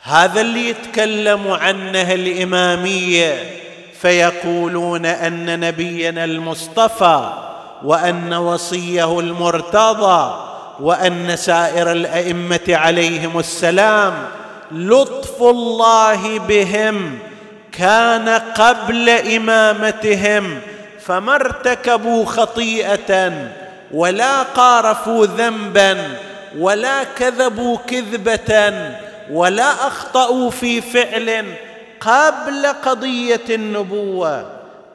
هذا 0.02 0.40
اللي 0.40 0.68
يتكلم 0.68 1.50
عنه 1.50 2.12
الإمامية 2.12 3.34
فيقولون 4.00 5.06
أن 5.06 5.60
نبينا 5.60 6.24
المصطفى 6.24 7.32
وأن 7.84 8.34
وصيه 8.34 9.20
المرتضى 9.20 10.48
وأن 10.80 11.36
سائر 11.36 11.92
الأئمة 11.92 12.60
عليهم 12.68 13.38
السلام 13.38 14.14
لطف 14.72 15.42
الله 15.42 16.38
بهم 16.38 17.18
كان 17.72 18.28
قبل 18.28 19.08
إمامتهم 19.10 20.60
فما 21.00 21.34
ارتكبوا 21.34 22.24
خطيئة 22.24 23.32
ولا 23.92 24.42
قارفوا 24.42 25.26
ذنبا 25.26 26.18
ولا 26.58 27.04
كذبوا 27.04 27.78
كذبة 27.86 28.72
ولا 29.30 29.86
أخطأوا 29.86 30.50
في 30.50 30.80
فعل 30.80 31.44
قبل 32.00 32.66
قضية 32.66 33.40
النبوة 33.50 34.46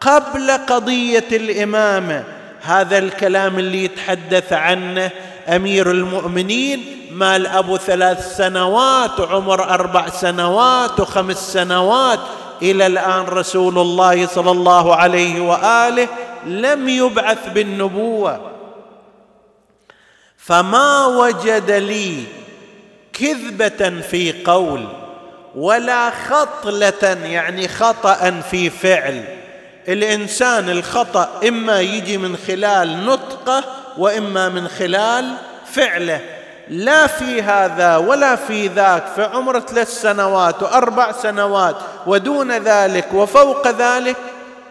قبل 0.01 0.51
قضية 0.51 1.27
الامامه 1.31 2.23
هذا 2.61 2.97
الكلام 2.97 3.59
اللي 3.59 3.83
يتحدث 3.83 4.53
عنه 4.53 5.09
أمير 5.47 5.91
المؤمنين 5.91 6.85
مال 7.11 7.47
أبو 7.47 7.77
ثلاث 7.77 8.37
سنوات 8.37 9.19
وعمر 9.19 9.63
أربع 9.63 10.09
سنوات 10.09 10.99
وخمس 10.99 11.53
سنوات. 11.53 12.19
إلى 12.61 12.87
الآن 12.87 13.25
رسول 13.25 13.79
الله 13.79 14.27
صلى 14.27 14.51
الله 14.51 14.95
عليه 14.95 15.41
وآله 15.41 16.07
لم 16.45 16.89
يبعث 16.89 17.49
بالنبوة. 17.53 18.56
فما 20.47 21.05
وجد 21.05 21.71
لي 21.71 22.23
كذبة 23.13 24.01
في 24.01 24.43
قول 24.43 24.87
ولا 25.55 26.09
خطلة 26.09 27.17
يعني 27.23 27.67
خطأ 27.67 28.41
في 28.49 28.69
فعل. 28.69 29.23
الإنسان 29.87 30.69
الخطأ 30.69 31.29
إما 31.47 31.81
يجي 31.81 32.17
من 32.17 32.37
خلال 32.47 33.05
نطقة 33.05 33.63
وإما 33.97 34.49
من 34.49 34.67
خلال 34.67 35.33
فعله. 35.71 36.21
لا 36.69 37.07
في 37.07 37.41
هذا 37.41 37.97
ولا 37.97 38.35
في 38.35 38.67
ذاك 38.67 39.07
في 39.15 39.23
عمر 39.23 39.59
ثلاث 39.59 40.01
سنوات 40.01 40.63
وأربع 40.63 41.11
سنوات 41.11 41.75
ودون 42.05 42.51
ذلك 42.51 43.13
وفوق 43.13 43.67
ذلك 43.67 44.17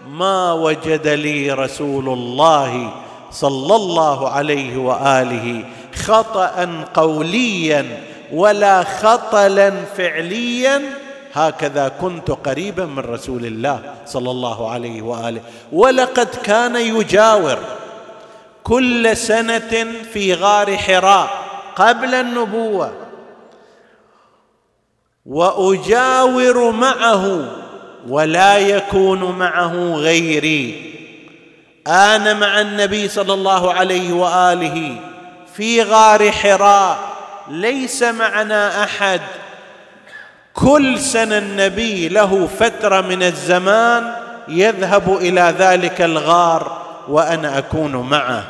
ما 0.09 0.53
وجد 0.53 1.09
لي 1.09 1.53
رسول 1.53 2.09
الله 2.09 2.93
صلى 3.37 3.77
الله 3.77 4.29
عليه 4.29 4.77
وآله 4.77 5.64
خطأ 5.94 6.85
قوليا 6.94 7.87
ولا 8.33 8.83
خطلا 8.83 9.70
فعليا. 9.96 10.83
هكذا 11.35 11.88
كنت 12.01 12.31
قريبا 12.31 12.85
من 12.85 12.99
رسول 12.99 13.44
الله 13.44 13.81
صلى 14.07 14.31
الله 14.31 14.70
عليه 14.70 15.03
وآله. 15.03 15.40
ولقد 15.72 16.29
كان 16.42 16.77
يجاور 16.77 17.59
كل 18.64 19.16
سنة 19.16 19.87
في 20.12 20.35
غار 20.35 20.77
حراء 20.77 21.31
قبل 21.77 22.14
النبوة. 22.14 22.92
وأجاور 25.27 26.70
معه 26.70 27.49
ولا 28.09 28.59
يكون 28.59 29.38
معه 29.38 29.94
غيري. 29.94 30.96
أنا 31.87 32.35
مع 32.35 32.61
النبي 32.61 33.09
صلى 33.09 33.35
الله 33.35 33.72
عليه 33.72 34.12
وآله 34.12 34.96
في 35.57 35.83
غار 35.83 36.33
حراء 36.33 36.99
ليس 37.51 38.03
معنا 38.03 38.85
أحد. 38.85 39.20
كل 40.55 41.01
سنة 41.01 41.38
النبي 41.38 42.09
له 42.09 42.49
فترة 42.61 43.01
من 43.01 43.22
الزمان 43.22 44.12
يذهب 44.49 45.16
إلى 45.16 45.55
ذلك 45.59 46.03
الغار 46.03 46.83
وأنا 47.09 47.59
أكون 47.59 47.96
معه. 47.96 48.44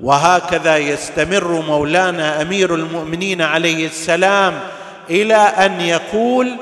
وهكذا 0.00 0.76
يستمر 0.76 1.48
مولانا 1.68 2.42
أمير 2.42 2.74
المؤمنين 2.74 3.42
عليه 3.42 3.86
السلام 3.86 4.60
إلى 5.10 5.34
أن 5.36 5.80
يقول 5.80 6.56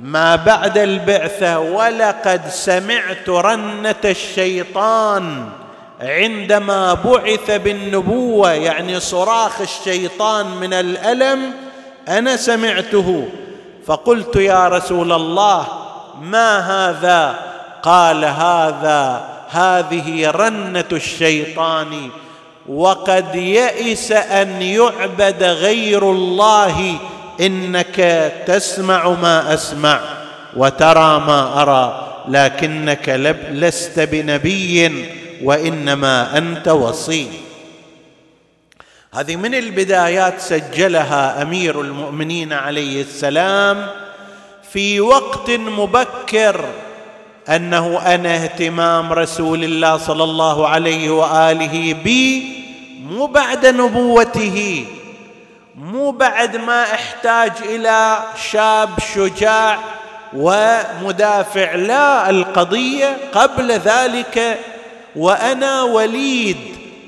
ما 0.00 0.36
بعد 0.36 0.78
البعثة 0.78 1.58
ولقد 1.58 2.48
سمعت 2.48 3.28
رنة 3.28 3.94
الشيطان 4.04 5.48
عندما 6.00 6.94
بعث 6.94 7.50
بالنبوة 7.50 8.52
يعني 8.52 9.00
صراخ 9.00 9.60
الشيطان 9.60 10.46
من 10.46 10.72
الألم 10.72 11.52
أنا 12.08 12.36
سمعته. 12.36 13.28
فقلت 13.86 14.36
يا 14.36 14.68
رسول 14.68 15.12
الله 15.12 15.66
ما 16.22 16.58
هذا؟ 16.58 17.38
قال 17.82 18.24
هذا 18.24 19.24
هذه 19.50 20.30
رنة 20.30 20.84
الشيطان. 20.92 22.10
وقد 22.68 23.34
يئس 23.34 24.12
أن 24.12 24.62
يعبد 24.62 25.42
غير 25.42 26.10
الله 26.10 26.98
إنك 27.40 27.96
تسمع 28.46 29.08
ما 29.08 29.54
أسمع 29.54 30.00
وترى 30.56 31.20
ما 31.26 31.62
أرى 31.62 32.04
لكنك 32.28 33.08
لست 33.50 34.00
بنبي 34.00 35.04
وإنما 35.42 36.38
أنت 36.38 36.68
وصي. 36.68 37.28
هذه 39.14 39.36
من 39.36 39.54
البدايات 39.54 40.40
سجلها 40.40 41.42
أمير 41.42 41.80
المؤمنين 41.80 42.52
عليه 42.52 43.02
السلام 43.02 43.86
في 44.72 45.00
وقت 45.00 45.50
مبكر 45.50 46.64
أنه 47.48 48.14
أنا 48.14 48.44
اهتمام 48.44 49.12
رسول 49.12 49.64
الله 49.64 49.96
صلى 49.96 50.24
الله 50.24 50.68
عليه 50.68 51.10
وآله 51.10 51.92
بي 52.04 52.58
مو 53.10 53.26
بعد 53.26 53.66
نبوته. 53.66 54.84
مو 55.78 56.10
بعد 56.10 56.56
ما 56.56 56.82
احتاج 56.82 57.52
إلى 57.62 58.18
شاب 58.36 58.90
شجاع 59.14 59.78
ومدافع. 60.36 61.74
لا 61.74 62.30
القضية 62.30 63.16
قبل 63.32 63.72
ذلك 63.72 64.58
وأنا 65.16 65.82
وليد 65.82 66.56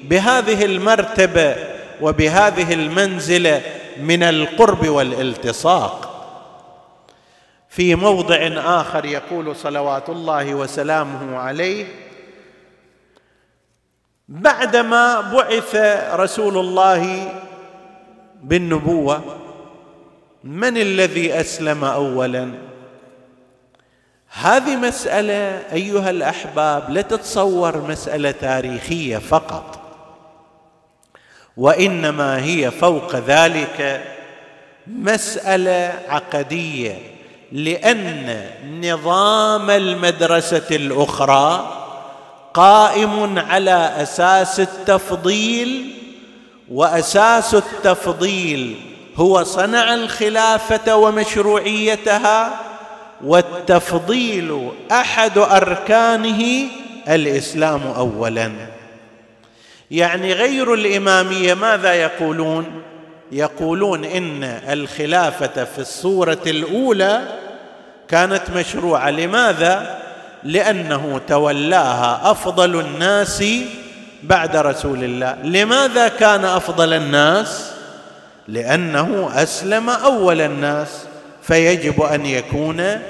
بهذه 0.05 0.65
المرتبة 0.65 1.57
وبهذه 2.01 2.75
المنزلة 2.75 3.63
من 4.01 4.23
القرب 4.23 4.89
والالتصاق. 4.89 6.07
في 7.69 7.95
موضع 7.95 8.51
آخر 8.57 9.05
يقول 9.05 9.57
صلوات 9.57 10.09
الله 10.09 10.55
وسلامه 10.55 11.39
عليه 11.39 11.87
بعدما 14.29 15.21
بعث 15.21 15.77
رسول 16.13 16.59
الله 16.59 17.33
بالنبوة 18.43 19.23
من 20.45 20.77
الذي 20.77 21.41
أسلم 21.41 21.85
اولا؟ 21.85 22.51
هذه 24.33 24.77
مسألة 24.77 25.63
أيها 25.73 26.11
الأحباب 26.11 26.91
لا 26.91 27.03
تتصور 27.03 27.81
مسألة 27.89 28.31
تاريخية 28.31 29.19
فقط 29.19 29.81
وإنما 31.57 32.45
هي 32.45 32.71
فوق 32.71 33.17
ذلك 33.17 34.05
مسألة 34.87 35.93
عقدية 36.09 36.99
لأن 37.53 38.47
نظام 38.83 39.71
المدرسة 39.71 40.67
الأخرى 40.71 41.77
قائم 42.55 43.39
على 43.39 43.93
أساس 43.97 44.61
التفضيل 44.61 46.00
وأساس 46.71 47.55
التفضيل 47.55 48.77
هو 49.17 49.45
صنع 49.45 49.95
الخلافة 49.95 50.97
ومشروعيتها 50.97 52.61
والتفضيل 53.25 54.71
أحد 54.93 55.39
أركانه 55.39 56.67
الإسلام 57.09 57.81
اولا. 57.97 58.53
يعني 59.91 60.33
غير 60.33 60.75
الإمامية 60.75 61.55
ماذا 61.55 61.95
يقولون؟ 61.95 62.83
يقولون 63.33 64.05
إن 64.05 64.45
الخلافة 64.45 65.65
في 65.65 65.79
الصورة 65.79 66.39
الأولى 66.47 67.23
كانت 68.09 68.51
مشروعة. 68.57 69.11
لماذا؟ 69.11 70.01
لأنه 70.45 71.21
تولاها 71.29 72.31
أفضل 72.31 72.81
الناس 72.81 73.45
بعد 74.23 74.57
رسول 74.57 75.05
الله. 75.05 75.37
لماذا 75.45 76.09
كان 76.09 76.45
أفضل 76.45 76.93
الناس؟ 76.93 77.71
لأنه 78.49 79.31
أسلم 79.35 79.91
أول 79.91 80.41
الناس 80.41 80.89
فيجب 81.43 82.03
أن 82.03 82.27
يكون 82.27 83.01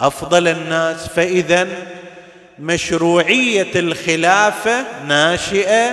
أفضل 0.00 0.48
الناس. 0.48 1.08
فإذا 1.08 1.68
مشروعية 2.58 3.70
الخلافه 3.76 4.84
ناشئة 5.08 5.90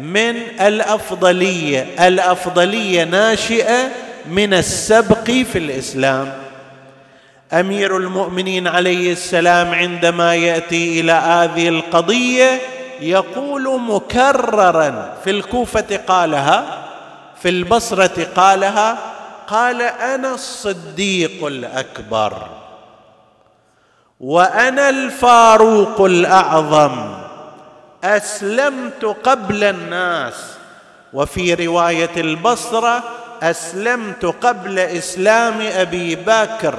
من 0.00 0.36
الأفضلية 0.60 1.86
الأفضلية 2.00 3.04
ناشئة 3.04 3.88
من 4.30 4.54
السبق 4.54 5.24
في 5.24 5.58
الإسلام. 5.58 6.32
أمير 7.52 7.96
المؤمنين 7.96 8.66
عليه 8.68 9.12
السلام 9.12 9.74
عندما 9.74 10.34
يأتي 10.34 11.00
إلى 11.00 11.12
هذه 11.12 11.68
القضية 11.68 12.60
يقول 13.00 13.80
مكررا 13.80 15.14
في 15.24 15.30
الكوفة 15.30 16.00
قالها 16.08 16.84
في 17.42 17.48
البصرة 17.48 18.26
قالها 18.36 18.98
قال 19.46 19.82
أنا 19.82 20.34
الصديق 20.34 21.46
الأكبر 21.46 22.46
وأنا 24.20 24.88
الفاروق 24.88 26.00
الأعظم 26.00 27.14
أسلمت 28.04 29.04
قبل 29.04 29.64
الناس 29.64 30.34
وفي 31.12 31.54
رواية 31.54 32.10
البصرة 32.16 33.02
أسلمت 33.42 34.24
قبل 34.26 34.78
إسلام 34.78 35.60
أبي 35.60 36.16
بكر 36.16 36.74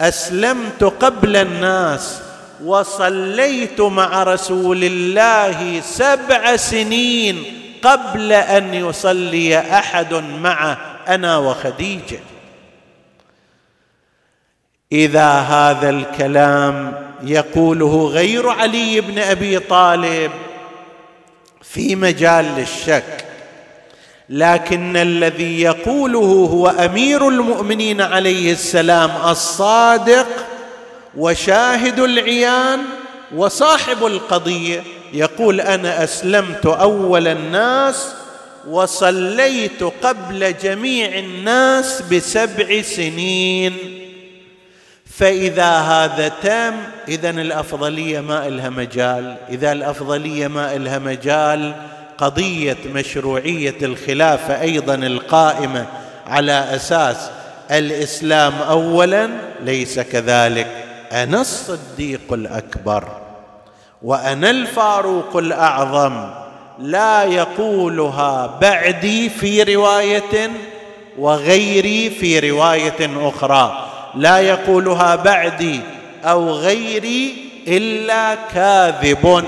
أسلمت 0.00 0.84
قبل 0.84 1.36
الناس 1.36 2.22
وصليت 2.64 3.80
مع 3.80 4.22
رسول 4.22 4.84
الله 4.84 5.80
سبع 5.80 6.56
سنين 6.56 7.44
قبل 7.82 8.32
أن 8.32 8.74
يصلي 8.74 9.58
أحد 9.58 10.14
معه 10.14 10.78
أنا 11.08 11.38
وخديجة. 11.38 12.20
إذا 14.92 15.30
هذا 15.30 15.90
الكلام 15.90 16.92
يقوله 17.22 18.06
غير 18.06 18.48
علي 18.48 19.00
بن 19.00 19.18
أبي 19.18 19.58
طالب 19.58 20.30
في 21.62 21.96
مجال 21.96 22.44
للشك 22.44 23.24
لكن 24.28 24.96
الذي 24.96 25.62
يقوله 25.62 26.48
هو 26.52 26.68
أمير 26.68 27.28
المؤمنين 27.28 28.00
عليه 28.00 28.52
السلام 28.52 29.10
الصادق 29.30 30.26
وشاهد 31.16 32.00
العيان 32.00 32.80
وصاحب 33.36 34.06
القضية 34.06 34.82
يقول 35.12 35.60
أنا 35.60 36.04
أسلمت 36.04 36.66
أول 36.66 37.28
الناس 37.28 38.08
وصليت 38.68 39.82
قبل 40.02 40.54
جميع 40.62 41.18
الناس 41.18 42.02
بسبع 42.02 42.82
سنين. 42.82 43.76
فإذا 45.18 45.78
هذا 45.78 46.28
تم 46.28 46.76
اذا 47.08 47.30
الأفضلية 47.30 48.20
ما 48.20 48.46
إلها 48.46 48.70
مجال. 48.70 49.36
إذا 49.48 49.72
الأفضلية 49.72 50.48
ما 50.48 50.76
إلها 50.76 50.98
مجال 50.98 51.74
قضية 52.18 52.76
مشروعية 52.94 53.76
الخلافه 53.82 54.60
أيضا 54.60 54.94
القائمة 54.94 55.86
على 56.26 56.66
أساس 56.74 57.30
الإسلام 57.70 58.52
اولا 58.54 59.30
ليس 59.64 60.00
كذلك. 60.00 60.79
أنا 61.12 61.40
الصديق 61.40 62.32
الأكبر 62.32 63.08
وأنا 64.02 64.50
الفاروق 64.50 65.36
الأعظم. 65.36 66.30
لا 66.78 67.24
يقولها 67.24 68.58
بعدي 68.60 69.30
في 69.30 69.62
رواية 69.62 70.50
وغيري 71.18 72.10
في 72.10 72.50
رواية 72.50 73.28
أخرى. 73.28 73.86
لا 74.14 74.38
يقولها 74.38 75.16
بعدي 75.16 75.80
أو 76.24 76.50
غيري 76.50 77.34
إلا 77.68 78.34
كاذب. 78.34 79.44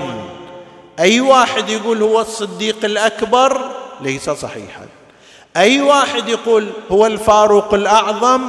أي 0.99 1.21
واحد 1.21 1.69
يقول 1.69 2.01
هو 2.01 2.21
الصديق 2.21 2.85
الأكبر 2.85 3.57
ليس 4.01 4.29
صحيحا. 4.29 4.85
أي 5.57 5.81
واحد 5.81 6.29
يقول 6.29 6.69
هو 6.91 7.05
الفاروق 7.05 7.73
الأعظم 7.73 8.41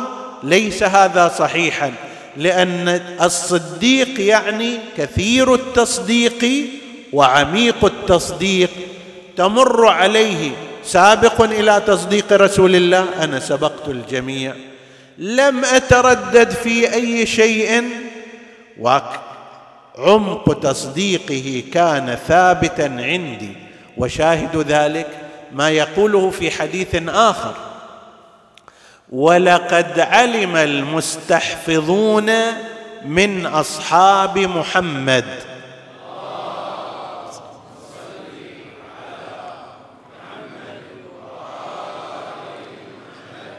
ليس 0.42 0.82
هذا 0.82 1.28
صحيحا. 1.28 1.92
لأن 2.36 2.88
الصديق 3.22 4.20
يعني 4.20 4.78
كثير 4.96 5.54
التصديق 5.54 6.66
وعميق 7.12 7.84
التصديق. 7.84 8.70
تمر 9.36 9.86
عليه 9.86 10.50
سابق 10.84 11.42
إلى 11.42 11.82
تصديق 11.86 12.32
رسول 12.32 12.76
الله. 12.76 13.06
أنا 13.24 13.40
سبقت 13.40 13.88
الجميع. 13.88 14.54
لم 15.18 15.64
أتردد 15.64 16.50
في 16.50 16.94
أي 16.94 17.26
شيء. 17.26 17.84
وعمق 18.80 20.60
تصديقه 20.60 21.62
كان 21.72 22.18
ثابتا 22.28 22.82
عندي. 22.82 23.52
وشاهد 23.96 24.56
ذلك 24.56 25.06
ما 25.52 25.70
يقوله 25.70 26.30
في 26.30 26.50
حديث 26.50 26.94
آخر. 27.08 27.54
ولقد 29.14 30.00
علم 30.00 30.56
المستحفظون 30.56 32.30
من 33.04 33.46
أصحاب 33.46 34.38
محمد. 34.38 35.24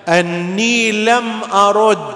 أني 0.07 0.91
لم 0.91 1.43
أرد 1.53 2.15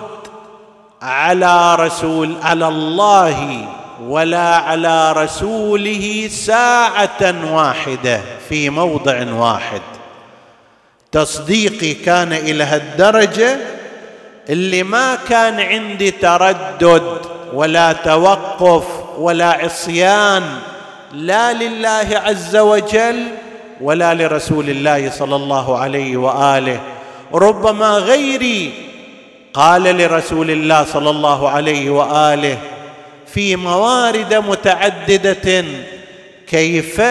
على 1.02 1.76
رسول 1.76 2.36
على 2.44 2.68
الله 2.68 3.68
ولا 4.02 4.56
على 4.56 5.12
رسوله 5.12 6.28
ساعة 6.32 7.54
واحدة 7.54 8.22
في 8.50 8.70
موضع 8.70 9.34
واحد. 9.34 9.99
تصديقي 11.12 11.94
كان 11.94 12.34
إلى 12.34 12.64
هالدرجة 12.64 13.58
اللي 14.50 14.84
ما 14.84 15.18
كان 15.30 15.60
عندي 15.60 16.12
تردد 16.12 17.20
ولا 17.54 17.94
توقف 17.94 18.86
ولا 19.18 19.46
عصيان 19.46 20.44
لا 21.14 21.54
لله 21.54 22.08
عز 22.26 22.56
وجل 22.56 23.24
ولا 23.82 24.14
لرسول 24.14 24.70
الله 24.70 25.10
صلى 25.10 25.36
الله 25.36 25.78
عليه 25.78 26.18
وآله. 26.18 26.80
ربما 27.34 27.90
غيري 27.90 28.74
قال 29.54 29.84
لرسول 29.84 30.52
الله 30.52 30.86
صلى 30.86 31.10
الله 31.10 31.50
عليه 31.50 31.90
وآله 31.90 32.58
في 33.28 33.56
موارد 33.56 34.34
متعددة 34.34 35.66
كيف 36.48 37.02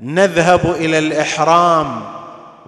نذهب 0.00 0.74
إلى 0.80 0.98
الإحرام؟ 0.98 2.17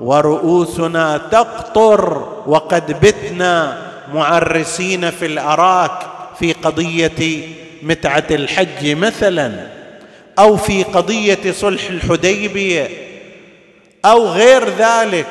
ورؤوسنا 0.00 1.16
تقطر 1.30 2.28
وقد 2.46 3.00
بتنا 3.06 3.76
معرسين 4.14 5.10
في 5.10 5.26
الأراك 5.26 5.98
في 6.38 6.52
قضية 6.52 7.48
متعة 7.82 8.24
الحج 8.30 8.86
مثلا 8.96 9.66
أو 10.38 10.56
في 10.56 10.82
قضية 10.82 11.52
صلح 11.52 11.90
الحديبية 11.90 12.88
أو 14.04 14.26
غير 14.28 14.68
ذلك 14.78 15.26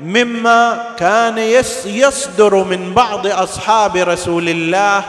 مما 0.00 0.84
كان 0.98 1.38
يصدر 1.86 2.64
من 2.64 2.92
بعض 2.94 3.26
أصحاب 3.26 3.96
رسول 3.96 4.48
الله 4.48 5.04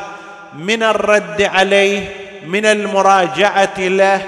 من 0.57 0.83
الرد 0.83 1.41
عليه 1.41 2.09
من 2.47 2.65
المراجعة 2.65 3.79
له 3.79 4.21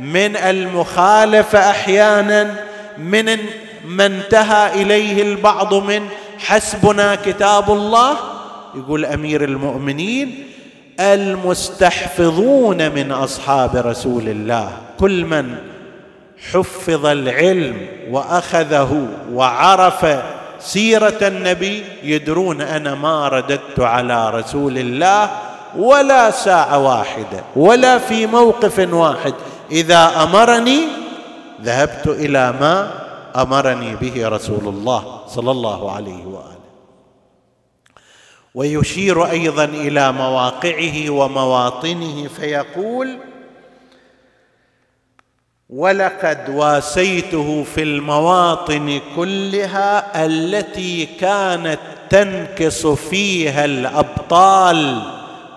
من 0.00 0.36
المخالفة 0.36 1.70
أحيانا 1.70 2.54
من 2.98 3.38
ما 3.84 4.06
انتهى 4.06 4.82
إليه 4.82 5.22
البعض 5.22 5.74
من 5.74 6.08
حسبنا 6.38 7.14
كتاب 7.14 7.70
الله. 7.70 8.16
يقول 8.74 9.04
أمير 9.04 9.44
المؤمنين 9.44 10.46
المستحفظون 11.00 12.90
من 12.90 13.12
أصحاب 13.12 13.76
رسول 13.76 14.28
الله. 14.28 14.70
كل 15.00 15.24
من 15.24 15.54
حفظ 16.52 17.06
العلم 17.06 17.86
وأخذه 18.10 19.08
وعرف 19.32 20.22
سيرة 20.60 21.18
النبي 21.22 21.84
يدرون 22.02 22.60
أنا 22.60 22.94
ما 22.94 23.28
رددت 23.28 23.80
على 23.80 24.30
رسول 24.30 24.78
الله 24.78 25.30
ولا 25.76 26.30
ساعة 26.30 26.78
واحدة 26.78 27.44
ولا 27.56 27.98
في 27.98 28.26
موقف 28.26 28.78
واحد. 28.92 29.34
إذا 29.70 30.22
أمرني 30.22 31.01
ذهبت 31.62 32.06
إلى 32.06 32.52
ما 32.52 32.92
أمرني 33.36 33.96
به 33.96 34.28
رسول 34.28 34.68
الله 34.68 35.24
صلى 35.26 35.50
الله 35.50 35.92
عليه 35.92 36.26
وآله. 36.26 36.52
ويشير 38.54 39.30
أيضا 39.30 39.64
إلى 39.64 40.12
مواقعه 40.12 41.10
ومواطنه 41.10 42.28
فيقول 42.28 43.18
ولقد 45.70 46.48
واسيته 46.48 47.64
في 47.74 47.82
المواطن 47.82 49.00
كلها 49.16 50.24
التي 50.26 51.06
كانت 51.06 51.80
تنكص 52.10 52.86
فيها 52.86 53.64
الأبطال 53.64 55.02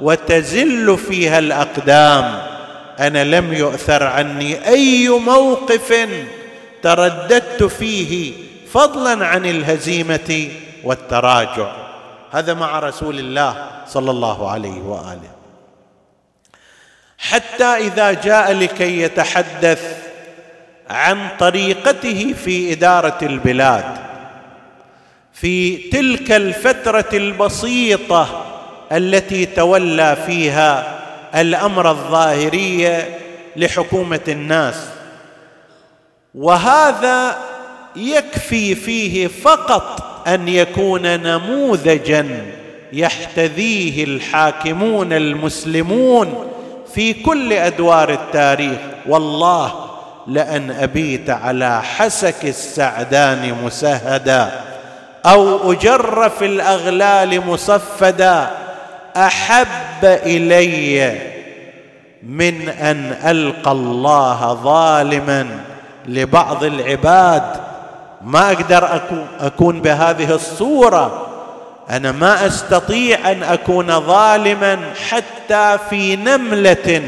وتزل 0.01 0.97
فيها 0.97 1.39
الأقدام. 1.39 2.54
أنا 2.99 3.23
لم 3.23 3.53
يؤثر 3.53 4.03
عني 4.03 4.67
أي 4.67 5.09
موقف 5.09 6.09
ترددت 6.81 7.63
فيه 7.63 8.33
فضلا 8.71 9.25
عن 9.25 9.45
الهزيمة 9.45 10.49
والتراجع. 10.83 11.71
هذا 12.31 12.53
مع 12.53 12.79
رسول 12.79 13.19
الله 13.19 13.71
صلى 13.87 14.11
الله 14.11 14.51
عليه 14.51 14.81
وآله. 14.81 15.31
حتى 17.17 17.63
إذا 17.63 18.11
جاء 18.11 18.53
لكي 18.53 19.01
يتحدث 19.01 19.97
عن 20.89 21.27
طريقته 21.39 22.33
في 22.45 22.73
إدارة 22.73 23.17
البلاد 23.21 23.97
في 25.33 25.77
تلك 25.77 26.31
الفترة 26.31 27.09
البسيطة 27.13 28.45
التي 28.91 29.45
تولى 29.45 30.17
فيها 30.25 30.94
الأمر 31.35 31.89
الظاهريه 31.89 33.19
لحكومة 33.55 34.19
الناس. 34.27 34.75
وهذا 36.35 37.37
يكفي 37.95 38.75
فيه 38.75 39.27
فقط 39.27 40.01
أن 40.27 40.47
يكون 40.47 41.19
نموذجا 41.21 42.45
يحتذيه 42.93 44.03
الحاكمون 44.03 45.13
المسلمون 45.13 46.51
في 46.93 47.13
كل 47.13 47.53
أدوار 47.53 48.09
التاريخ. 48.09 48.77
والله 49.07 49.85
لأن 50.27 50.71
أبيت 50.71 51.29
على 51.29 51.81
حسك 51.81 52.45
السعدان 52.45 53.55
مسهدا 53.63 54.61
أو 55.25 55.71
أجر 55.71 56.29
في 56.29 56.45
الأغلال 56.45 57.47
مصفدا. 57.47 58.64
أحب 59.17 60.03
إلي 60.03 61.17
من 62.23 62.69
أن 62.69 63.15
ألقى 63.25 63.71
الله 63.71 64.53
ظالما 64.53 65.47
لبعض 66.07 66.63
العباد. 66.63 67.43
ما 68.21 68.51
أقدر 68.51 69.01
أكون 69.39 69.81
بهذه 69.81 70.35
الصورة. 70.35 71.27
أنا 71.89 72.11
ما 72.11 72.45
أستطيع 72.45 73.31
أن 73.31 73.43
أكون 73.43 73.99
ظالما 73.99 74.79
حتى 75.09 75.77
في 75.89 76.15
نملة 76.15 77.03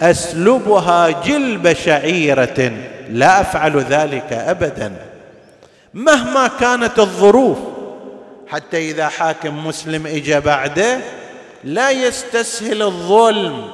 أسلبها 0.00 1.10
جلب 1.10 1.72
شعيرة. 1.72 2.72
لا 3.10 3.40
أفعل 3.40 3.78
ذلك 3.78 4.32
ابدا. 4.32 4.92
مهما 5.94 6.50
كانت 6.60 6.98
الظروف 6.98 7.58
حتى 8.48 8.90
إذا 8.90 9.08
حاكم 9.08 9.66
مسلم 9.66 10.06
اجى 10.06 10.40
بعده 10.40 10.98
لا 11.64 11.90
يستسهل 11.90 12.82
الظلم 12.82 13.70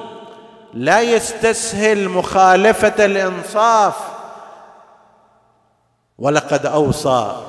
لا 0.73 1.01
يستسهل 1.01 2.09
مخالفة 2.09 3.05
الإنصاف. 3.05 3.95
ولقد 6.17 6.65
أوصى 6.65 7.43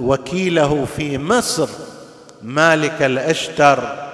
وكيله 0.00 0.84
في 0.96 1.18
مصر 1.18 1.68
مالك 2.42 3.02
الأشتر. 3.02 4.10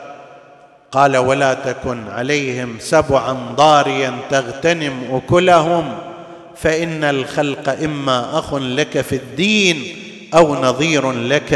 قال 0.92 1.16
ولا 1.16 1.54
تكن 1.54 2.08
عليهم 2.08 2.76
سبعا 2.80 3.32
ضاريا 3.32 4.18
تغتنم 4.30 5.14
أكلهم 5.14 5.98
فإن 6.56 7.04
الخلق 7.04 7.68
إما 7.68 8.38
أخ 8.38 8.54
لك 8.54 9.00
في 9.00 9.16
الدين 9.16 10.05
أو 10.36 10.54
نظير 10.54 11.12
لك 11.12 11.48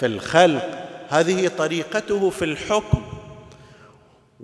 في 0.00 0.06
الخلق. 0.06 0.68
هذه 1.10 1.50
طريقته 1.58 2.30
في 2.30 2.44
الحكم. 2.44 3.02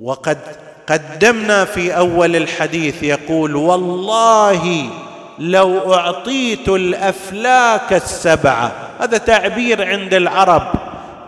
وقد 0.02 0.38
قدمنا 0.86 1.64
في 1.64 1.96
أول 1.96 2.36
الحديث 2.36 3.02
يقول 3.02 3.56
والله 3.56 4.90
لو 5.38 5.94
أعطيت 5.94 6.68
الأفلاك 6.68 7.92
السبعه 7.92 8.72
هذا 9.00 9.18
تعبير 9.18 9.88
عند 9.88 10.14
العرب. 10.14 10.72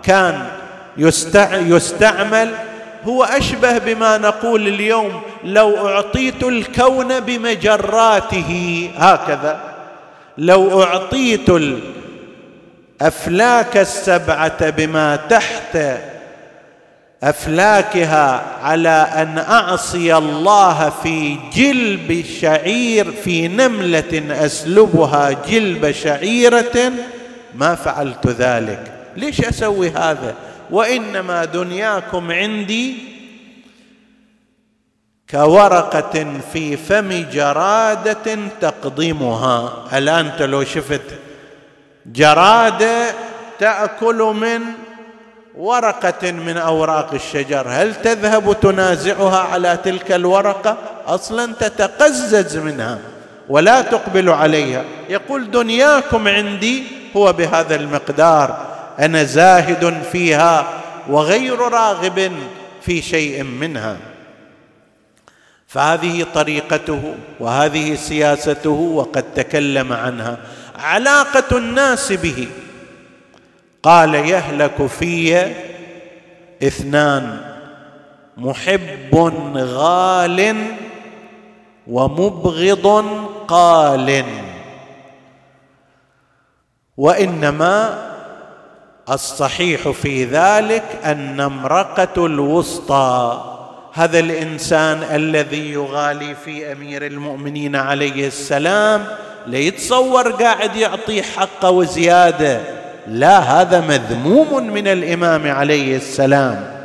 كان 0.03 0.49
يستعمل. 0.97 2.55
هو 3.05 3.25
أشبه 3.25 3.79
بما 3.79 4.19
نقول 4.19 4.69
اليوم 4.69 5.21
لو 5.45 5.89
أعطيت 5.89 6.43
الكون 6.43 7.21
بمجراته. 7.21 8.91
هكذا. 8.97 9.61
لو 10.39 10.83
أعطيت 10.83 11.51
الافلاك 13.01 13.77
السبعة 13.77 14.71
بما 14.71 15.17
تحت 15.17 15.79
أفلاكها 17.23 18.43
على 18.63 19.09
أن 19.15 19.39
أعصي 19.39 20.17
الله 20.17 20.91
في 21.03 21.37
جلب 21.55 22.25
شعير 22.41 23.13
في 23.13 23.49
نملة 23.49 24.45
أسلبها 24.47 25.31
جلب 25.49 25.91
شعيرة. 25.91 26.93
ما 27.55 27.75
فعلت 27.75 28.27
ذلك. 28.27 28.93
ليش 29.17 29.41
أسوي 29.41 29.91
هذا؟ 29.91 30.35
وإنما 30.71 31.45
دنياكم 31.45 32.33
عندي 32.33 32.95
كورقة 35.31 36.41
في 36.53 36.77
فم 36.77 37.25
جرادة 37.33 38.37
تقضمها 38.61 39.85
الآن 39.99 40.27
انت 40.27 40.43
لو 40.43 40.65
شفت 40.65 41.28
جرادة 42.13 43.15
تأكل 43.59 44.35
من 44.41 44.63
ورقة 45.57 46.31
من 46.33 46.57
أوراق 46.57 47.15
الشجر. 47.15 47.67
هل 47.69 47.95
تذهب 47.95 48.61
تنازعها 48.61 49.39
على 49.39 49.79
تلك 49.85 50.13
الورقة؟ 50.13 50.77
أصلا 51.07 51.53
تتقزز 51.61 52.57
منها 52.57 52.99
ولا 53.49 53.83
تقبل 53.83 54.29
عليها. 54.29 54.85
يقول 55.09 55.51
دنياكم 55.51 56.29
عندي 56.29 56.83
هو 57.17 57.33
بهذا 57.33 57.75
المقدار. 57.75 58.67
أنا 58.99 59.25
زاهد 59.25 60.03
فيها 60.13 60.67
وغير 61.09 61.59
راغب 61.59 62.33
في 62.83 63.03
شيء 63.03 63.43
منها. 63.43 63.97
فهذه 65.67 66.27
طريقته 66.35 67.15
وهذه 67.41 67.95
سياسته 67.95 68.71
وقد 68.71 69.25
تكلم 69.35 69.93
عنها. 69.93 70.39
علاقة 70.79 71.59
الناس 71.59 72.13
به. 72.13 72.49
قال 73.83 74.15
يهلك 74.15 74.87
في 74.87 75.47
اثنان 76.63 77.41
محب 78.37 79.33
غال 79.57 80.67
ومبغض 81.87 83.05
قال. 83.49 84.25
وإنما 86.97 88.09
الصحيح 89.11 89.89
في 89.89 90.25
ذلك 90.25 90.85
النمرقه 91.07 92.27
الوسطى 92.27 93.45
هذا 93.93 94.19
الإنسان 94.19 95.03
الذي 95.03 95.73
يغالي 95.73 96.35
في 96.35 96.73
أمير 96.73 97.07
المؤمنين 97.07 97.77
عليه 97.77 98.27
السلام 98.27 99.07
ليتصور 99.49 100.31
قاعد 100.31 100.77
يعطيه 100.77 101.23
حقه 101.23 101.71
وزيادة. 101.71 102.61
لا 103.07 103.39
هذا 103.39 103.81
مذموم 103.81 104.67
من 104.67 104.89
الإمام 104.89 105.51
عليه 105.51 105.97
السلام. 105.97 106.79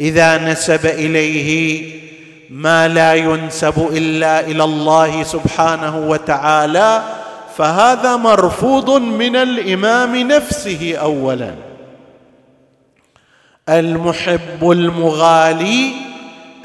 إذا 0.00 0.38
نسب 0.38 0.86
إليه 0.86 1.82
ما 2.50 2.88
لا 2.88 3.14
ينسب 3.14 3.88
إلا 3.92 4.40
إلى 4.40 4.64
الله 4.64 5.22
سبحانه 5.22 5.98
وتعالى 6.08 7.02
فهذا 7.56 8.16
مرفوض 8.16 8.90
من 9.00 9.36
الإمام 9.36 10.16
نفسه 10.16 10.96
اولا. 10.96 11.54
المحب 13.68 14.70
المغالي 14.70 15.90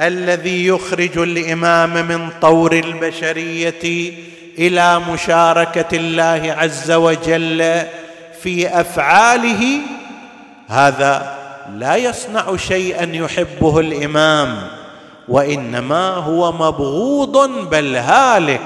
الذي 0.02 0.68
يخرج 0.68 1.18
الإمام 1.18 1.94
من 2.08 2.30
طور 2.42 2.74
البشرية 2.74 4.14
إلى 4.60 5.00
مشاركة 5.00 5.98
الله 5.98 6.56
عز 6.58 6.92
وجل 6.92 7.82
في 8.42 8.80
أفعاله 8.82 9.80
هذا 10.68 11.38
لا 11.76 11.96
يصنع 11.96 12.58
شيئا 12.58 13.16
يحبه 13.16 13.80
الإمام 13.80 14.68
وإنما 15.28 16.10
هو 16.10 16.52
مبغوض 16.52 17.70
بل 17.70 17.96
هالك 17.96 18.62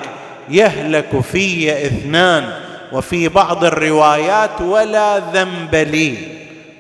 يهلك 0.50 1.20
في 1.20 1.72
إثنان 1.88 2.54
وفي 2.92 3.30
بعض 3.30 3.64
الروايات 3.64 4.62
ولا 4.62 5.20
ذنب 5.20 5.76
لي. 5.76 6.18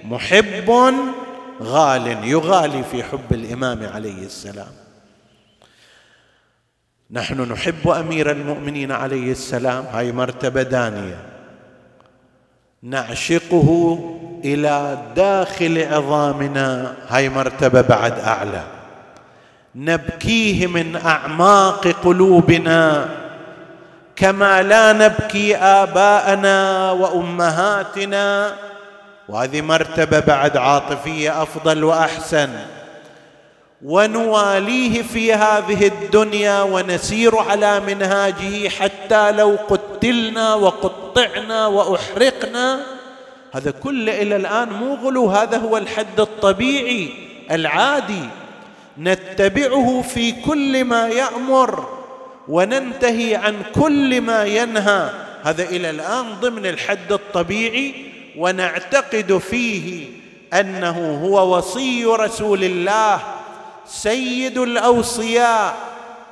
محب 0.03 0.93
غال 1.63 2.17
يغالي 2.23 2.83
في 2.91 3.03
حب 3.03 3.31
الإمام 3.31 3.89
عليه 3.93 4.25
السلام. 4.25 4.82
نحن 7.13 7.41
نحب 7.41 7.87
أمير 7.87 8.31
المؤمنين 8.31 8.91
عليه 8.91 9.31
السلام. 9.31 9.85
هاي 9.93 10.11
مرتبة 10.11 10.61
دانية. 10.63 11.17
نعشقه 12.83 13.99
إلى 14.45 14.97
داخل 15.15 15.87
عظامنا. 15.93 16.93
هاي 17.09 17.29
مرتبة 17.29 17.81
بعد 17.81 18.19
أعلى. 18.19 18.63
نبكيه 19.75 20.67
من 20.67 20.95
أعماق 20.95 21.87
قلوبنا 21.87 23.09
كما 24.15 24.63
لا 24.63 24.93
نبكي 24.93 25.55
آباءنا 25.55 26.91
وأمهاتنا. 26.91 28.53
وهذه 29.29 29.61
مرتبة 29.61 30.19
بعد 30.19 30.57
عاطفية 30.57 31.43
أفضل 31.43 31.83
وأحسن. 31.83 32.49
ونواليه 33.83 35.01
في 35.01 35.33
هذه 35.33 35.87
الدنيا 35.87 36.61
ونسير 36.61 37.37
على 37.37 37.79
منهاجه 37.79 38.69
حتى 38.69 39.31
لو 39.31 39.57
قتلنا 39.69 40.53
وقطعنا 40.53 41.67
وأحرقنا. 41.67 42.85
هذا 43.51 43.71
كله 43.71 44.21
إلى 44.21 44.35
الآن 44.35 44.69
مو 44.69 44.95
غلو 44.95 45.29
هذا 45.29 45.57
هو 45.57 45.77
الحد 45.77 46.19
الطبيعي 46.19 47.09
العادي. 47.51 48.29
نتبعه 48.99 50.01
في 50.01 50.31
كل 50.31 50.83
ما 50.83 51.07
يأمر 51.07 51.87
وننتهي 52.47 53.35
عن 53.35 53.55
كل 53.75 54.21
ما 54.21 54.45
ينهى. 54.45 55.09
هذا 55.43 55.63
إلى 55.63 55.89
الآن 55.89 56.25
ضمن 56.41 56.65
الحد 56.65 57.11
الطبيعي 57.11 57.93
ونعتقد 58.37 59.37
فيه 59.37 60.05
أنه 60.53 61.19
هو 61.23 61.57
وصي 61.57 62.05
رسول 62.05 62.63
الله 62.63 63.19
سيد 63.85 64.57
الأوصياء 64.57 65.75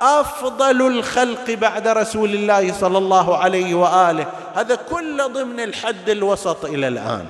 أفضل 0.00 0.86
الخلق 0.86 1.50
بعد 1.50 1.88
رسول 1.88 2.34
الله 2.34 2.72
صلى 2.72 2.98
الله 2.98 3.36
عليه 3.36 3.74
وآله. 3.74 4.26
هذا 4.54 4.74
كله 4.74 5.26
ضمن 5.26 5.60
الحد 5.60 6.08
الوسط 6.08 6.64
إلى 6.64 6.88
الآن. 6.88 7.26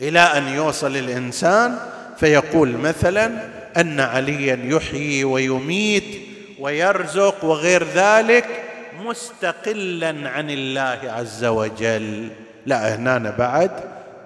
إلى 0.00 0.20
أن 0.20 0.48
يوصل 0.48 0.96
الإنسان 0.96 1.78
فيقول 2.16 2.68
مثلا 2.68 3.48
أن 3.76 4.00
عليا 4.00 4.58
يحيي 4.64 5.24
ويميت 5.24 6.20
ويرزق 6.60 7.44
وغير 7.44 7.84
ذلك 7.84 8.64
مستقلا 9.04 10.30
عن 10.30 10.50
الله 10.50 10.98
عز 11.04 11.44
وجل. 11.44 12.28
لا 12.66 12.94
هنا 12.94 13.30
بعد 13.38 13.70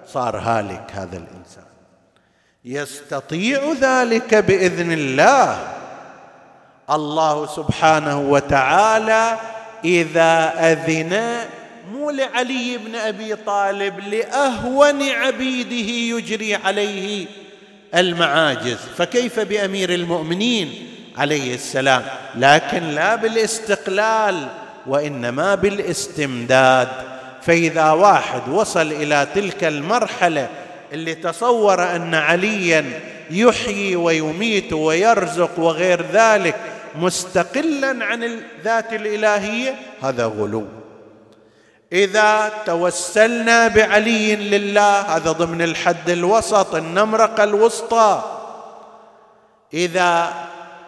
صار 0.07 0.37
هالك 0.37 0.91
هذا 0.93 1.17
الإنسان. 1.17 1.66
يستطيع 2.67 3.73
ذلك 3.81 4.35
بإذن 4.35 4.91
الله. 4.91 5.67
الله 6.89 7.47
سبحانه 7.55 8.19
وتعالى 8.19 9.37
إذا 9.85 10.53
أذن 10.59 11.37
مو 11.91 12.09
لعلي 12.09 12.77
بن 12.77 12.95
أبي 12.95 13.35
طالب 13.35 13.99
لأهون 13.99 15.09
عبيده 15.09 15.91
يجري 16.15 16.55
عليه 16.55 17.25
المعاجز. 17.95 18.77
فكيف 18.97 19.39
بأمير 19.39 19.93
المؤمنين 19.93 20.87
عليه 21.17 21.55
السلام؟ 21.55 22.03
لكن 22.35 22.83
لا 22.83 23.15
بالاستقلال 23.15 24.47
وإنما 24.87 25.55
بالاستمداد. 25.55 26.87
فإذا 27.41 27.91
واحد 27.91 28.49
وصل 28.49 28.91
إلى 28.91 29.27
تلك 29.35 29.63
المرحلة 29.63 30.49
اللي 30.93 31.15
تصور 31.15 31.83
أن 31.83 32.15
عليا 32.15 32.99
يحيي 33.31 33.95
ويميت 33.95 34.73
ويرزق 34.73 35.59
وغير 35.59 36.05
ذلك 36.13 36.55
مستقلا 36.95 38.05
عن 38.05 38.23
الذات 38.23 38.93
الإلهية 38.93 39.75
هذا 40.03 40.25
غلو. 40.25 40.65
إذا 41.93 42.51
توسلنا 42.65 43.67
بعلي 43.67 44.35
لله 44.35 44.99
هذا 45.01 45.31
ضمن 45.31 45.61
الحد 45.61 46.09
الوسط 46.09 46.75
النمرقه 46.75 47.43
الوسطى. 47.43 48.23
إذا 49.73 50.33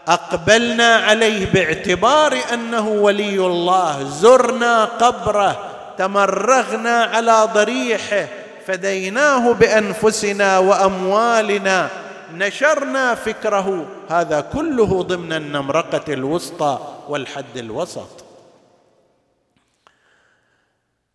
أقبلنا 0.07 0.95
عليه 0.95 1.45
باعتبار 1.45 2.37
أنه 2.53 2.89
ولي 2.89 3.39
الله 3.39 4.03
زرنا 4.03 4.85
قبره 4.85 5.69
تمرغنا 5.97 7.03
على 7.03 7.49
ضريحه 7.53 8.27
فديناه 8.69 9.53
بأنفسنا 9.53 10.59
وأموالنا 10.59 11.89
نشرنا 12.33 13.15
فكره. 13.15 13.85
هذا 14.09 14.41
كله 14.41 15.03
ضمن 15.03 15.33
النمرقة 15.33 16.13
الوسطى 16.13 16.79
والحد 17.07 17.57
الوسط. 17.57 18.25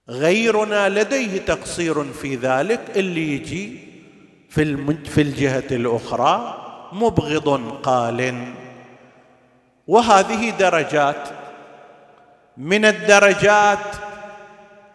غيرنا 0.09 0.89
لديه 0.89 1.39
تقصير 1.39 2.05
في 2.13 2.37
ذلك 2.37 2.81
اللي 2.97 3.33
يجي 3.33 3.79
في 4.51 4.95
في 5.05 5.21
الجهة 5.21 5.69
الأخرى 5.71 6.61
مبغض 6.93 7.79
قال. 7.83 8.53
وهذه 9.87 10.51
درجات. 10.51 11.29
من 12.57 12.85
الدرجات 12.85 14.14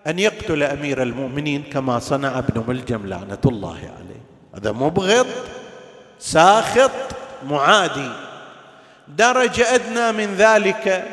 أن 0.10 0.20
يقتل 0.20 0.64
أمير 0.64 1.04
المؤمنين 1.04 1.64
كما 1.64 2.00
صنع 2.00 2.40
ابن 2.40 2.64
ملجم 2.68 3.06
لعنة 3.06 3.38
الله 3.46 3.78
عليه. 3.78 4.22
هذا 4.56 4.72
مبغض 4.72 5.28
ساخط 6.20 6.92
معادي. 7.50 8.12
درجه 9.18 9.76
أدنى 9.76 10.12
من 10.12 10.36
ذلك 10.36 11.06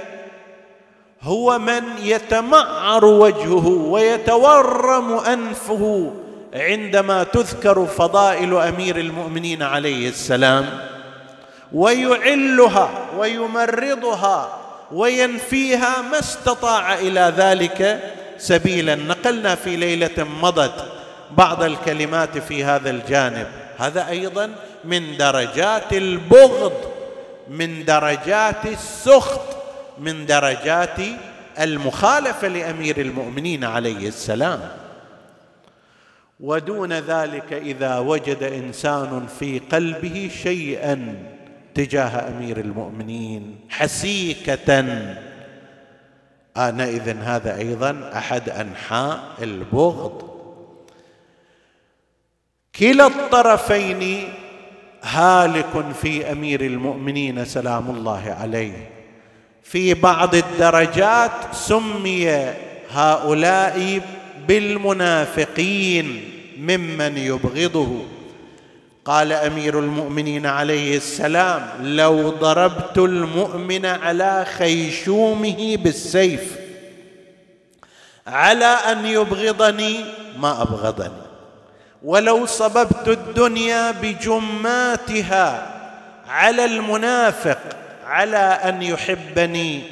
هو 1.22 1.58
من 1.58 1.82
يتمعر 2.02 3.04
وجهه 3.04 3.66
ويتورم 3.66 5.12
أنفه 5.12 6.12
عندما 6.54 7.22
تذكر 7.24 7.86
فضائل 7.86 8.56
أمير 8.56 8.96
المؤمنين 8.96 9.62
عليه 9.62 10.08
السلام 10.08 10.66
ويعلها 11.72 12.90
ويمرضها 13.18 14.58
وينفيها 14.92 16.02
ما 16.02 16.18
استطاع 16.18 16.94
إلى 16.94 17.32
ذلك 17.36 18.00
سبيلا. 18.38 18.94
نقلنا 18.94 19.54
في 19.54 19.76
ليلة 19.76 20.24
مضت 20.42 20.84
بعض 21.30 21.62
الكلمات 21.62 22.38
في 22.38 22.64
هذا 22.64 22.90
الجانب. 22.90 23.46
هذا 23.78 24.08
أيضا 24.08 24.50
من 24.84 25.16
درجات 25.16 25.92
البغض 25.92 26.72
من 27.48 27.84
درجات 27.84 28.66
السخط 28.66 29.56
من 29.98 30.26
درجات 30.26 30.96
المخالفة 31.60 32.48
لأمير 32.48 33.00
المؤمنين 33.00 33.64
عليه 33.64 34.08
السلام. 34.08 34.60
ودون 36.40 36.92
ذلك 36.92 37.52
إذا 37.52 37.98
وجد 37.98 38.42
إنسان 38.42 39.26
في 39.38 39.58
قلبه 39.58 40.30
شيئا 40.42 41.14
تجاه 41.74 42.28
أمير 42.28 42.60
المؤمنين 42.60 43.56
حسيكة 43.68 44.84
آنئذ 46.56 47.16
هذا 47.22 47.58
أيضا 47.58 48.10
أحد 48.14 48.48
أنحاء 48.48 49.20
البغض. 49.42 50.22
كلا 52.78 53.06
الطرفين 53.06 54.28
هالك 55.02 55.84
في 56.02 56.32
امير 56.32 56.60
المؤمنين 56.60 57.44
سلام 57.44 57.90
الله 57.90 58.36
عليه. 58.40 58.90
في 59.62 59.94
بعض 59.94 60.34
الدرجات 60.34 61.32
سمي 61.52 62.54
هؤلاء 62.90 64.00
بالمنافقين 64.48 66.30
ممن 66.58 67.18
يبغضه. 67.18 68.15
قال 69.06 69.32
أمير 69.32 69.78
المؤمنين 69.78 70.46
عليه 70.46 70.96
السلام 70.96 71.68
لو 71.80 72.30
ضربت 72.30 72.98
المؤمن 72.98 73.86
على 73.86 74.46
خيشومه 74.58 75.76
بالسيف 75.76 76.56
على 78.26 78.64
أن 78.64 79.06
يبغضني 79.06 80.04
ما 80.38 80.62
أبغضني. 80.62 81.22
ولو 82.02 82.46
صببت 82.46 83.08
الدنيا 83.08 83.90
بجماتها 83.90 85.66
على 86.28 86.64
المنافق 86.64 87.58
على 88.06 88.36
أن 88.36 88.82
يحبني 88.82 89.82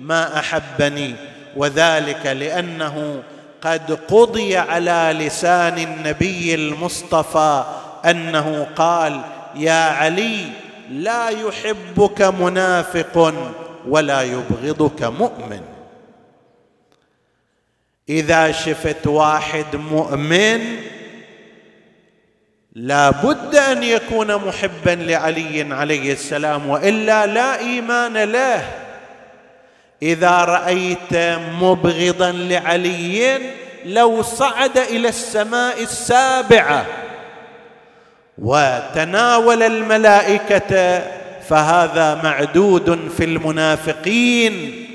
ما 0.00 0.38
أحبني. 0.38 1.14
وذلك 1.56 2.26
لأنه 2.26 3.22
قد 3.62 3.98
قضي 4.08 4.56
على 4.56 5.26
لسان 5.26 5.78
النبي 5.78 6.54
المصطفى 6.54 7.64
أنه 8.10 8.66
قال 8.76 9.20
يا 9.54 9.84
علي 9.84 10.44
لا 10.90 11.28
يحبك 11.28 12.22
منافق 12.22 13.34
ولا 13.88 14.22
يبغضك 14.22 15.02
مؤمن. 15.02 15.60
إذا 18.08 18.52
شفت 18.52 19.06
واحد 19.06 19.76
مؤمن 19.76 20.76
لا 22.72 23.10
بد 23.10 23.56
أن 23.56 23.82
يكون 23.82 24.36
محبا 24.36 24.90
لعلي 24.90 25.74
عليه 25.74 26.12
السلام 26.12 26.68
وإلا 26.68 27.26
لا 27.26 27.58
إيمان 27.58 28.16
له. 28.18 28.68
إذا 30.02 30.30
رأيت 30.30 31.14
مبغضا 31.60 32.32
لعلي 32.32 33.38
لو 33.84 34.22
صعد 34.22 34.78
إلى 34.78 35.08
السماء 35.08 35.82
السابعة 35.82 36.86
وتناول 38.38 39.62
الملائكة 39.62 41.02
فهذا 41.48 42.20
معدود 42.24 43.10
في 43.16 43.24
المنافقين. 43.24 44.86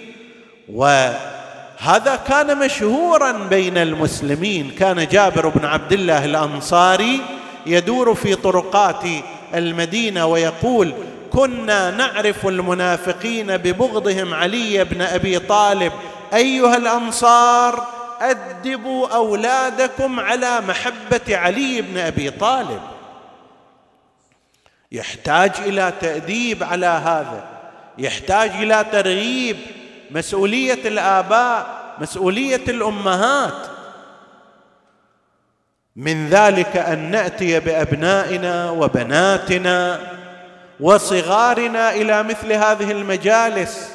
وهذا 0.74 2.20
كان 2.28 2.58
مشهورا 2.58 3.32
بين 3.32 3.78
المسلمين. 3.78 4.72
كان 4.80 5.08
جابر 5.08 5.48
بن 5.48 5.66
عبد 5.66 5.94
الله 5.94 6.26
الأنصاري 6.26 7.22
يدور 7.66 8.16
في 8.16 8.36
طرقات 8.36 9.04
المدينة 9.56 10.26
ويقول 10.26 10.94
كنا 11.32 11.92
نعرف 11.92 12.48
المنافقين 12.48 13.58
ببغضهم 13.58 14.34
علي 14.34 14.84
بن 14.84 15.02
أبي 15.02 15.40
طالب. 15.40 15.92
أيها 16.34 16.78
الأنصار 16.78 17.88
أدبوا 18.22 19.08
أولادكم 19.08 20.20
على 20.20 20.62
محبة 20.68 21.38
علي 21.38 21.82
بن 21.82 21.98
أبي 21.98 22.30
طالب. 22.30 22.80
يحتاج 24.92 25.52
إلى 25.60 25.94
تأديب 26.02 26.64
على 26.64 26.86
هذا. 26.86 27.48
يحتاج 27.98 28.50
إلى 28.50 28.86
ترغيب. 28.92 29.58
مسؤولية 30.12 30.88
الآباء 30.88 31.78
مسؤولية 32.00 32.64
الأمهات. 32.68 33.68
من 35.96 36.30
ذلك 36.30 36.78
أن 36.78 37.12
نأتي 37.12 37.60
بأبنائنا 37.60 38.70
وبناتنا 38.70 40.00
وصغارنا 40.80 41.94
إلى 41.94 42.24
مثل 42.24 42.54
هذه 42.54 42.92
المجالس. 42.92 43.90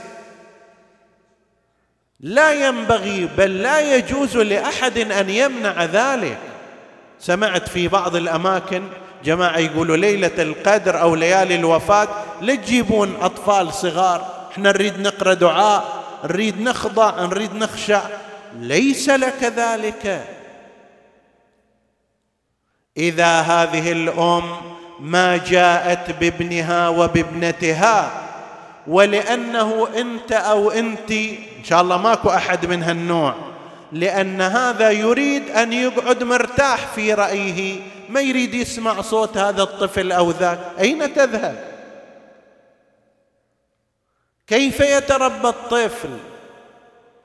لا 2.20 2.52
ينبغي 2.66 3.28
بل 3.38 3.62
لا 3.62 3.96
يجوز 3.96 4.36
لأحد 4.36 4.98
أن 4.98 5.30
يمنع 5.30 5.84
ذلك. 5.84 6.38
سمعت 7.18 7.68
في 7.68 7.88
بعض 7.88 8.16
الأماكن 8.16 8.88
جماعة 9.24 9.58
يقولوا 9.58 9.96
ليلة 9.96 10.42
القدر 10.42 11.00
أو 11.00 11.14
ليالي 11.14 11.54
الوفاة 11.54 12.08
لا 12.40 12.54
تجيبون 12.54 13.16
أطفال 13.20 13.72
صغار؟ 13.72 14.48
إحنا 14.52 14.72
نريد 14.72 15.00
نقرأ 15.00 15.34
دعاء 15.34 16.02
نريد 16.24 16.60
نخضع 16.60 17.24
نريد 17.24 17.54
نخشع. 17.54 18.02
ليس 18.58 19.08
لك 19.08 19.42
ذلك. 19.42 20.24
إذا 22.96 23.40
هذه 23.40 23.92
الأم 23.92 24.56
ما 25.00 25.36
جاءت 25.36 26.10
بابنها 26.20 26.88
وبابنتها 26.88 28.10
ولأنه 28.86 29.88
أنت 29.96 30.32
أو 30.32 30.70
انت 30.70 31.10
إن 31.58 31.64
شاء 31.64 31.80
الله 31.80 31.96
ماكو 31.96 32.30
أحد 32.30 32.66
من 32.66 32.82
هالنوع 32.82 33.34
لأن 33.92 34.40
هذا 34.40 34.90
يريد 34.90 35.50
أن 35.50 35.72
يقعد 35.72 36.22
مرتاح 36.22 36.86
في 36.94 37.14
رأيه. 37.14 37.80
ما 38.08 38.20
يريد 38.20 38.54
يسمع 38.54 39.00
صوت 39.00 39.36
هذا 39.36 39.62
الطفل 39.62 40.12
أو 40.12 40.30
ذاك 40.30 40.58
أين 40.78 41.14
تذهب؟ 41.14 41.64
كيف 44.46 44.80
يتربى 44.80 45.48
الطفل؟ 45.48 46.18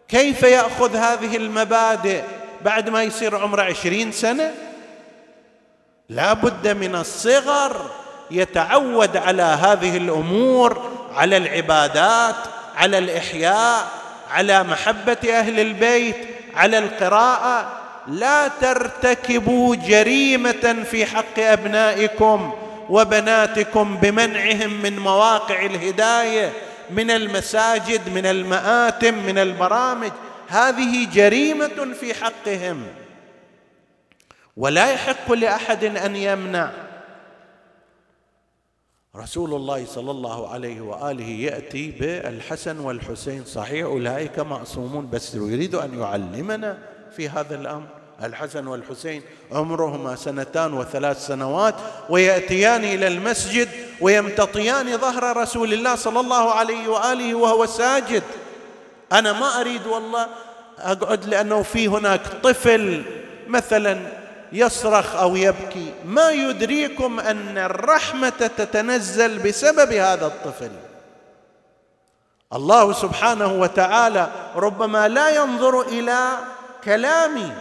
كيف 0.08 0.44
يأخذ 0.44 0.96
هذه 0.96 1.38
المبادئ 1.38 2.24
بعد 2.62 2.90
ما 2.90 3.04
يصير 3.04 3.36
عمره 3.36 3.62
عشرين 3.62 4.12
سنة؟ 4.12 4.54
لا 6.10 6.34
بد 6.34 6.68
من 6.68 6.96
الصغر 6.96 7.90
يتعود 8.32 9.18
على 9.18 9.44
هذه 9.44 9.98
الأمور 9.98 10.92
على 11.14 11.38
العبادات 11.38 12.36
على 12.76 12.98
الإحياء 12.98 13.88
على 14.32 14.64
محبة 14.64 15.18
أهل 15.30 15.60
البيت. 15.60 16.37
على 16.58 16.78
القراءة 16.78 17.82
لا 18.08 18.48
ترتكبوا 18.48 19.76
جريمة 19.76 20.86
في 20.92 21.06
حق 21.06 21.40
أبنائكم 21.40 22.54
وبناتكم 22.90 23.98
بمنعهم 23.98 24.82
من 24.82 25.00
مواقع 25.00 25.66
الهداية 25.66 26.54
من 26.90 27.12
المساجد 27.12 28.10
من 28.10 28.26
المآتم 28.26 29.14
من 29.14 29.38
البرامج. 29.38 30.12
هذه 30.48 31.08
جريمة 31.14 31.94
في 32.00 32.14
حقهم. 32.14 32.88
ولا 34.58 34.92
يحق 34.92 35.32
لأحد 35.32 35.84
أن 35.84 36.16
يمنع. 36.16 36.72
رسول 39.18 39.54
الله 39.54 39.86
صلى 39.86 40.12
الله 40.12 40.50
عليه 40.50 40.82
وآله 40.82 41.30
يأتي 41.30 41.92
بالحسن 41.92 42.80
والحسين. 42.80 43.46
صحيح 43.46 43.86
أولئك 43.86 44.40
معصومون 44.40 45.10
بس 45.10 45.36
يريد 45.36 45.76
أن 45.76 46.00
يعلمنا 46.00 46.78
في 47.16 47.30
هذا 47.30 47.56
الأمر. 47.56 47.88
الحسن 48.24 48.68
والحسين 48.68 49.22
عمرهما 49.52 50.16
سنتان 50.16 50.74
وثلاث 50.74 51.28
سنوات 51.28 51.76
ويأتيان 52.10 52.84
إلى 52.84 53.08
المسجد 53.08 53.70
ويمتطيان 54.02 54.98
ظهر 54.98 55.38
رسول 55.38 55.74
الله 55.74 55.96
صلى 55.96 56.20
الله 56.20 56.52
عليه 56.52 56.88
وآله 56.88 57.36
وهو 57.36 57.66
ساجد. 57.66 58.24
أنا 59.12 59.34
ما 59.34 59.62
أريد 59.62 59.88
والله 59.88 60.28
أقعد 60.80 61.26
لأنه 61.26 61.62
في 61.62 61.88
هناك 61.88 62.22
طفل 62.44 63.04
مثلا 63.48 64.17
يصرخ 64.52 65.16
أو 65.16 65.36
يبكي. 65.36 65.94
ما 66.06 66.30
يدريكم 66.30 67.20
أن 67.20 67.58
الرحمة 67.58 68.30
تتنزل 68.58 69.40
بسبب 69.40 69.92
هذا 69.94 70.26
الطفل. 70.26 70.72
الله 72.54 72.94
سبحانه 72.94 73.54
وتعالى 73.54 74.30
ربما 74.56 75.08
لا 75.08 75.30
ينظر 75.36 75.82
إلى 75.82 76.38
كلامي 76.84 77.52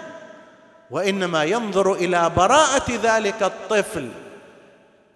وإنما 0.91 1.45
ينظر 1.45 1.93
إلى 1.93 2.31
براءة 2.37 2.93
ذلك 3.03 3.43
الطفل 3.43 4.09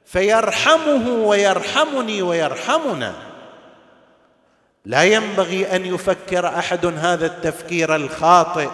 فيرحمه 0.06 1.08
ويرحمني 1.08 2.22
ويرحمنا. 2.22 3.12
لا 4.84 5.02
ينبغي 5.02 5.76
أن 5.76 5.84
يفكر 5.86 6.46
أحد 6.46 6.86
هذا 6.86 7.26
التفكير 7.26 7.96
الخاطئ. 7.96 8.68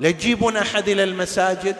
لتجيبون 0.00 0.56
أحد 0.56 0.88
إلى 0.88 1.04
المساجد؟ 1.04 1.76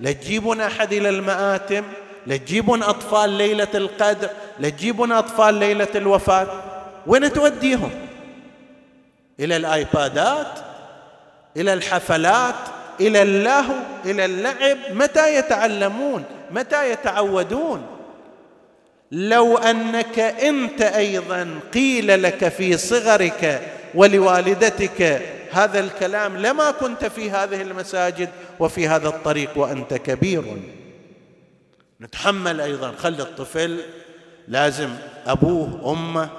لا 0.00 0.12
تجيبون 0.12 0.60
احد 0.60 0.92
إلى 0.92 1.08
المآتم 1.08 1.84
لا 2.26 2.36
تجيبون 2.36 2.82
أطفال 2.82 3.30
ليلة 3.30 3.68
القدر 3.74 4.28
لا 4.58 4.68
تجيبون 4.68 5.12
أطفال 5.12 5.54
ليلة 5.54 5.88
الوفاة. 5.94 6.46
وين 7.06 7.32
توديهم؟ 7.32 7.90
إلى 9.40 9.56
الآيبادات 9.56 10.58
إلى 11.56 11.72
الحفلات 11.72 12.54
إلى 13.00 13.22
اللهو 13.22 13.74
إلى 14.04 14.24
اللعب. 14.24 14.76
متى 14.94 15.36
يتعلمون؟ 15.36 16.24
متى 16.50 16.90
يتعودون؟ 16.90 17.86
لو 19.12 19.58
أنك 19.58 20.18
أنت 20.18 20.82
أيضا 20.82 21.60
قيل 21.74 22.22
لك 22.22 22.48
في 22.48 22.76
صغرك 22.76 23.62
ولوالدتك 23.94 25.22
هذا 25.52 25.80
الكلام 25.80 26.36
لما 26.36 26.70
كنت 26.70 27.04
في 27.04 27.30
هذه 27.30 27.62
المساجد 27.62 28.30
وفي 28.58 28.88
هذا 28.88 29.08
الطريق 29.08 29.58
وأنت 29.58 29.94
كبير. 29.94 30.44
نتحمل 32.00 32.60
أيضا 32.60 32.92
خلي 32.92 33.22
الطفل 33.22 33.80
لازم 34.48 34.90
أبوه 35.26 35.92
أمه 35.92 36.30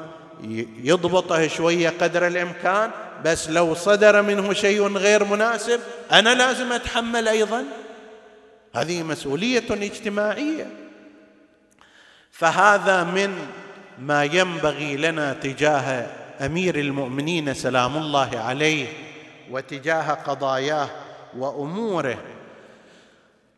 يضبطه 0.83 1.47
شوية 1.47 1.89
قدر 1.89 2.27
الإمكان 2.27 2.91
بس 3.25 3.49
لو 3.49 3.73
صدر 3.73 4.21
منه 4.21 4.53
شيء 4.53 4.97
غير 4.97 5.23
مناسب 5.23 5.79
أنا 6.11 6.35
لازم 6.35 6.71
أتحمل 6.71 7.27
أيضا. 7.27 7.63
هذه 8.75 9.03
مسؤولية 9.03 9.63
اجتماعية. 9.69 10.67
فهذا 12.31 13.03
من 13.03 13.37
ما 13.99 14.23
ينبغي 14.23 14.97
لنا 14.97 15.33
تجاه 15.33 16.07
أمير 16.41 16.79
المؤمنين 16.79 17.53
سلام 17.53 17.97
الله 17.97 18.39
عليه 18.39 18.87
وتجاه 19.51 20.13
قضاياه 20.13 20.89
وأموره. 21.37 22.17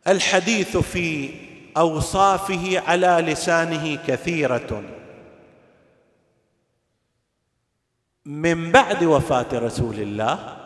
الحديث 0.08 0.78
في 0.78 1.30
أوصافه 1.78 2.80
على 2.88 3.32
لسانه 3.32 3.96
كثيرة. 4.08 4.84
من 8.26 8.72
بعد 8.72 9.04
وفاة 9.04 9.48
رسول 9.54 9.96
الله 9.96 10.58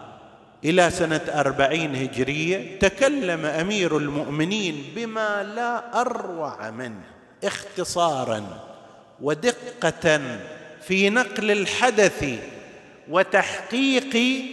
إلى 0.65 0.89
سنة 0.89 1.21
أربعين 1.29 1.95
هجرية 1.95 2.79
تكلم 2.79 3.45
أمير 3.45 3.97
المؤمنين 3.97 4.93
بما 4.95 5.43
لا 5.43 6.01
أروع 6.01 6.69
منه 6.69 7.03
اختصارا 7.43 8.43
ودقة 9.21 10.21
في 10.87 11.09
نقل 11.09 11.51
الحدث 11.51 12.25
وتحقيق 13.09 14.43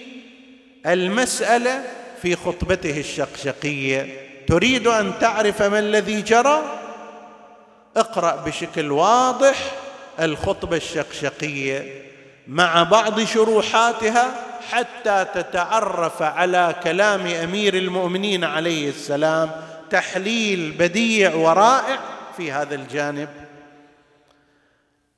المسألة 0.86 1.82
في 2.22 2.36
خطبته 2.36 3.00
الشقشقية. 3.00 4.08
تريد 4.48 4.86
أن 4.86 5.12
تعرف 5.20 5.62
ما 5.62 5.78
الذي 5.78 6.22
جرى؟ 6.22 6.62
اقرأ 7.96 8.36
بشكل 8.36 8.92
واضح 8.92 9.56
الخطبة 10.20 10.76
الشقشقية 10.76 12.02
مع 12.48 12.82
بعض 12.82 13.20
شروحاتها 13.20 14.34
حتى 14.70 15.26
تتعرف 15.34 16.22
على 16.22 16.74
كلام 16.84 17.26
أمير 17.26 17.74
المؤمنين 17.74 18.44
عليه 18.44 18.88
السلام 18.88 19.50
تحليل 19.90 20.70
بديع 20.70 21.34
ورائع 21.34 21.98
في 22.36 22.52
هذا 22.52 22.74
الجانب. 22.74 23.28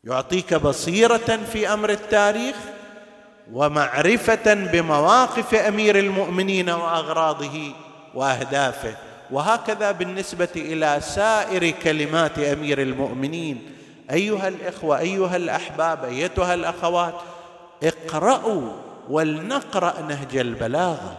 يعطيك 0.06 0.54
بصيرة 0.54 1.40
في 1.52 1.72
أمر 1.72 1.90
التاريخ 1.90 2.56
ومعرفة 3.52 4.54
بمواقف 4.54 5.54
أمير 5.54 5.98
المؤمنين 5.98 6.70
وأغراضه 6.70 7.72
وأهدافه. 8.14 8.96
وهكذا 9.30 9.92
بالنسبة 9.92 10.48
إلى 10.56 11.00
سائر 11.00 11.70
كلمات 11.70 12.38
أمير 12.38 12.82
المؤمنين. 12.82 13.70
أيها 14.10 14.48
الإخوة 14.48 14.98
أيها 14.98 15.36
الأحباب 15.36 16.04
أيتها 16.04 16.54
الأخوات 16.54 17.14
اقرأوا 17.82 18.72
ولنقرأ 19.10 19.94
نهج 20.08 20.36
البلاغة. 20.36 21.18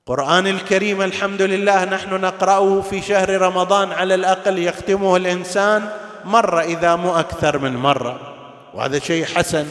القرآن 0.00 0.46
الكريم 0.46 1.02
الحمد 1.02 1.42
لله 1.42 1.84
نحن 1.84 2.14
نقرأه 2.14 2.80
في 2.80 3.02
شهر 3.02 3.40
رمضان 3.40 3.92
على 3.92 4.14
الأقل 4.14 4.58
يختمه 4.58 5.16
الإنسان. 5.16 5.90
مرة 6.24 6.60
إذا 6.60 6.96
مو 6.96 7.20
أكثر 7.20 7.58
من 7.58 7.76
مرة. 7.76 8.20
وهذا 8.74 8.98
شيء 8.98 9.24
حسن. 9.24 9.66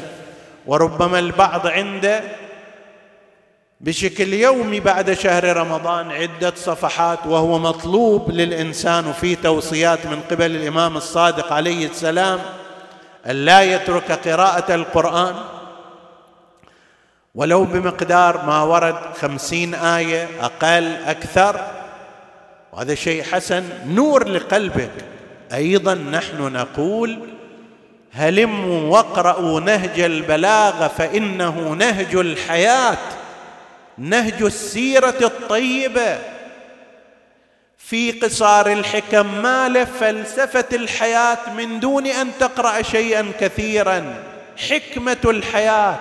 وربما 0.68 1.20
البعض 1.20 1.68
عنده 1.68 2.24
بشكل 3.82 4.34
يومي 4.34 4.80
بعد 4.80 5.14
شهر 5.14 5.58
رمضان 5.58 6.12
عدة 6.12 6.54
صفحات 6.56 7.20
وهو 7.26 7.60
مطلوب 7.60 8.32
للإنسان 8.32 9.08
وفي 9.08 9.36
توصيات 9.36 10.06
من 10.06 10.22
قبل 10.32 10.56
الإمام 10.56 10.98
الصادق 10.98 11.54
عليه 11.54 11.88
السلام 11.88 12.40
أن 13.26 13.46
لا 13.46 13.62
يترك 13.62 14.12
قراءة 14.12 14.76
القرآن. 14.76 15.36
ولو 17.36 17.64
بمقدار 17.64 18.46
ما 18.46 18.64
ورد 18.64 18.96
خمسين 19.22 19.76
آية 19.76 20.28
أقل 20.42 20.96
أكثر. 20.96 21.62
وهذا 22.74 22.96
شيء 22.96 23.24
حسن. 23.24 23.64
نور 23.86 24.28
لقلبك. 24.28 24.92
أيضا 25.54 25.94
نحن 25.94 26.54
نقول 26.54 27.20
هلموا 28.12 28.98
واقرأوا 28.98 29.60
نهج 29.60 30.00
البلاغة 30.00 30.88
فإنه 30.88 31.74
نهج 31.74 32.16
الحياة 32.16 32.98
نهج 33.98 34.42
السيرة 34.42 35.18
الطيبة. 35.22 36.20
في 37.78 38.12
قصار 38.12 38.72
الحكم 38.72 39.42
ماله 39.42 39.86
فلسفه 39.86 40.66
الحياة 40.74 41.54
من 41.58 41.80
دون 41.80 42.08
أن 42.08 42.32
تقرأ 42.40 42.82
شيئا 42.82 43.32
كثيرا 43.40 44.16
حكمة 44.70 45.18
الحياة. 45.26 46.00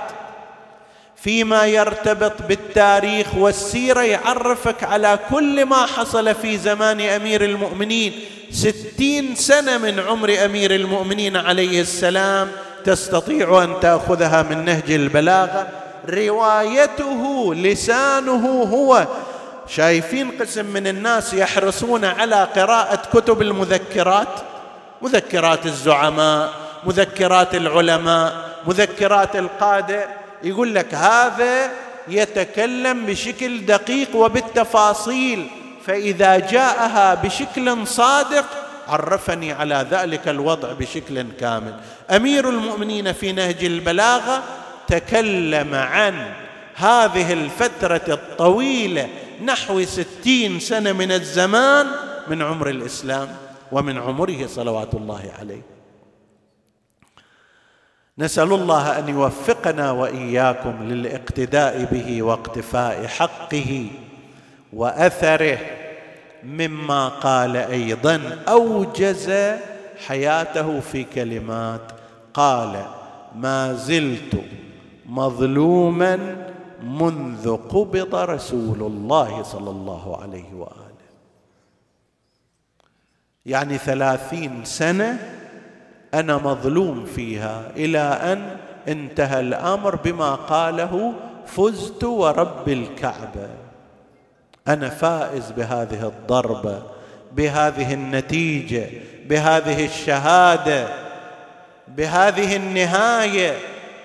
فيما 1.23 1.67
يرتبط 1.67 2.43
بالتاريخ 2.49 3.35
والسيرة 3.35 4.01
يعرفك 4.01 4.85
على 4.85 5.19
كل 5.31 5.65
ما 5.65 5.87
حصل 5.87 6.35
في 6.35 6.59
زمان 6.59 7.01
أمير 7.01 7.45
المؤمنين. 7.45 8.13
ستين 8.51 9.35
سنة 9.35 9.79
من 9.79 10.01
عمر 10.01 10.45
أمير 10.45 10.75
المؤمنين 10.75 11.37
عليه 11.37 11.81
السلام. 11.81 12.49
تستطيع 12.85 13.65
أن 13.65 13.81
تأخذها 13.81 14.43
من 14.43 14.65
نهج 14.65 14.91
البلاغة. 14.91 15.69
روايته 16.09 17.55
لسانه 17.55 18.63
هو. 18.63 19.07
شايفين 19.69 20.31
قسم 20.41 20.67
من 20.67 20.87
الناس 20.87 21.35
يحرصون 21.35 22.05
على 22.05 22.49
قراءة 22.57 23.03
كتب 23.13 23.43
المذكرات؟ 23.43 24.41
مذكرات 25.03 25.67
الزعماء 25.67 26.51
مذكرات 26.85 27.55
العلماء 27.55 28.33
مذكرات 28.67 29.37
القادة. 29.37 30.18
يقول 30.43 30.75
لك 30.75 30.95
هذا 30.95 31.71
يتكلم 32.09 33.07
بشكل 33.07 33.67
دقيق 33.67 34.17
وبالتفاصيل 34.17 35.47
فإذا 35.87 36.39
جاءها 36.39 37.15
بشكل 37.15 37.87
صادق 37.87 38.45
عرفني 38.89 39.53
على 39.53 39.87
ذلك 39.91 40.29
الوضع 40.29 40.73
بشكل 40.73 41.27
كامل. 41.41 41.75
أمير 42.11 42.49
المؤمنين 42.49 43.13
في 43.13 43.33
نهج 43.33 43.65
البلاغة 43.65 44.43
تكلم 44.87 45.75
عن 45.75 46.33
هذه 46.75 47.33
الفترة 47.33 48.03
الطويلة 48.09 49.09
نحو 49.45 49.85
ستين 49.85 50.61
سنة 50.61 50.93
من 50.93 51.13
الزمان 51.13 51.87
من 52.29 52.43
عمر 52.43 52.71
الإسلام 52.71 53.37
ومن 53.73 53.99
عمره 53.99 54.47
صلوات 54.47 54.95
الله 54.95 55.33
عليه. 55.39 55.78
نسأل 58.19 58.53
الله 58.53 58.99
أن 58.99 59.09
يوفقنا 59.09 59.91
وإياكم 59.91 60.83
للاقتداء 60.83 61.85
به 61.85 62.23
واقتفاء 62.23 63.07
حقه 63.07 63.87
وأثره 64.73 65.59
مما 66.45 67.09
قال 67.09 67.57
أيضا 67.57 68.21
أوجز 68.49 69.33
حياته 70.07 70.81
في 70.81 71.05
كلمات. 71.05 71.81
قال 72.35 72.87
ما 73.35 73.75
زلت 73.75 74.43
مظلوما 75.07 76.37
منذ 76.83 77.57
قبض 77.57 78.15
رسول 78.15 78.83
الله 78.83 79.43
صلى 79.43 79.71
الله 79.71 80.23
عليه 80.23 80.55
وآله. 80.55 80.89
يعني 83.47 83.79
ثلاثين 83.79 84.65
سنة 84.65 85.38
أنا 86.15 86.37
مظلوم 86.37 87.05
فيها 87.17 87.71
إلى 87.77 87.99
أن 87.99 88.57
انتهى 88.89 89.41
الأمر 89.41 89.97
بما 89.97 90.35
قاله 90.35 91.13
فزت 91.47 92.05
ورب 92.05 92.69
الكعبه 92.69 93.49
أنا 94.69 94.89
فائز 94.89 95.51
بهذه 95.57 96.07
الضربه 96.07 96.83
بهذه 97.33 97.95
النتيجة 97.95 98.87
بهذه 99.29 99.85
الشهادة 99.85 100.89
بهذه 101.89 102.57
النهاية. 102.57 103.59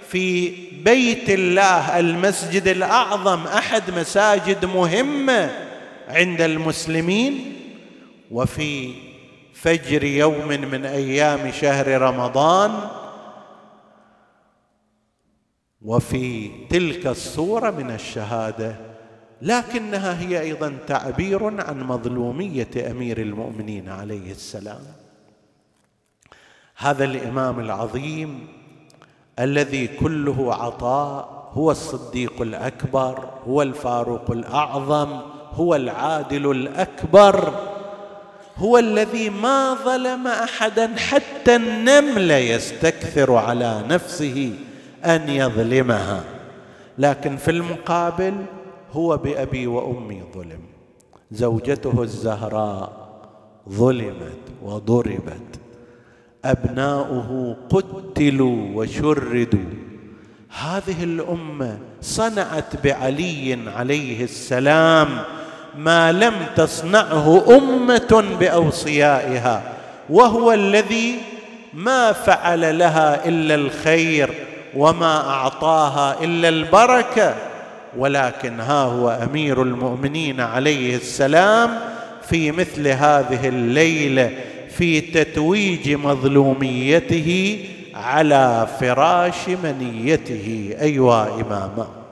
في 0.09 0.53
بيت 0.85 1.29
الله 1.29 1.99
المسجد 1.99 2.67
الأعظم 2.67 3.47
أحد 3.47 3.83
مساجد 3.97 4.65
مهمة 4.65 5.51
عند 6.09 6.41
المسلمين. 6.41 7.53
وفي 8.31 8.93
فجر 9.63 10.03
يوم 10.03 10.47
من 10.47 10.85
أيام 10.85 11.51
شهر 11.51 12.01
رمضان 12.01 12.71
وفي 15.81 16.51
تلك 16.69 17.07
الصورة 17.07 17.71
من 17.71 17.91
الشهادة 17.91 18.75
لكنها 19.41 20.19
هي 20.21 20.41
أيضا 20.41 20.77
تعبير 20.87 21.61
عن 21.61 21.83
مظلومية 21.83 22.91
أمير 22.91 23.21
المؤمنين 23.21 23.89
عليه 23.89 24.31
السلام. 24.31 24.81
هذا 26.77 27.03
الإمام 27.03 27.59
العظيم 27.59 28.47
الذي 29.39 29.87
كله 29.87 30.55
عطاء 30.55 31.49
هو 31.53 31.71
الصديق 31.71 32.41
الأكبر 32.41 33.29
هو 33.47 33.61
الفاروق 33.61 34.31
الأعظم 34.31 35.19
هو 35.53 35.75
العادل 35.75 36.51
الأكبر 36.51 37.72
هو 38.57 38.77
الذي 38.77 39.29
ما 39.29 39.73
ظلم 39.85 40.27
أحدا 40.27 40.95
حتى 40.97 41.55
النمل 41.55 42.31
يستكثر 42.31 43.35
على 43.35 43.83
نفسه 43.89 44.53
أن 45.05 45.29
يظلمها. 45.29 46.23
لكن 46.97 47.37
في 47.37 47.51
المقابل 47.51 48.33
هو 48.91 49.17
بأبي 49.17 49.67
وأمي 49.67 50.23
ظلم. 50.35 50.59
زوجته 51.31 52.03
الزهراء 52.03 53.09
ظلمت 53.69 54.41
وضربت. 54.63 55.59
أبناؤه 56.45 57.57
قتلوا 57.69 58.67
وشردوا. 58.75 59.69
هذه 60.59 61.03
الأمة 61.03 61.79
صنعت 62.01 62.83
بعلي 62.83 63.69
عليه 63.69 64.23
السلام 64.23 65.23
ما 65.77 66.11
لم 66.11 66.33
تصنعه 66.55 67.57
أمة 67.57 68.23
بأوصيائها 68.39 69.61
وهو 70.09 70.53
الذي 70.53 71.15
ما 71.73 72.11
فعل 72.11 72.79
لها 72.79 73.27
إلا 73.27 73.55
الخير 73.55 74.29
وما 74.75 75.29
أعطاها 75.29 76.23
إلا 76.23 76.49
البركة. 76.49 77.35
ولكن 77.97 78.59
ها 78.59 78.83
هو 78.83 79.09
أمير 79.09 79.61
المؤمنين 79.61 80.41
عليه 80.41 80.95
السلام 80.95 81.69
في 82.29 82.51
مثل 82.51 82.87
هذه 82.87 83.47
الليلة 83.47 84.31
في 84.69 85.01
تتويج 85.01 85.89
مظلوميته 85.89 87.59
على 87.95 88.67
فراش 88.79 89.49
منيته. 89.63 90.75
ايها 90.81 91.27
إماما. 91.41 92.02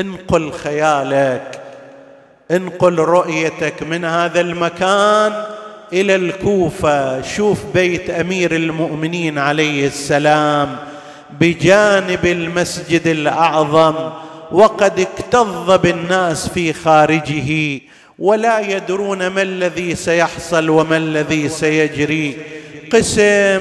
انقل 0.00 0.52
خيالك 0.52 1.60
انقل 2.50 2.98
رؤيتك 2.98 3.82
من 3.82 4.04
هذا 4.04 4.40
المكان 4.40 5.32
إلى 5.92 6.14
الكوفة. 6.14 7.22
شوف 7.22 7.58
بيت 7.74 8.10
أمير 8.10 8.56
المؤمنين 8.56 9.38
عليه 9.38 9.86
السلام 9.86 10.76
بجانب 11.40 12.26
المسجد 12.26 13.06
الأعظم 13.06 13.94
وقد 14.52 15.00
اكتظ 15.00 15.70
بالناس 15.70 16.48
في 16.48 16.72
خارجه 16.72 17.80
ولا 18.18 18.58
يدرون 18.60 19.26
ما 19.26 19.42
الذي 19.42 19.94
سيحصل 19.94 20.70
وما 20.70 20.96
الذي 20.96 21.48
سيجري. 21.48 22.36
قسم 22.92 23.60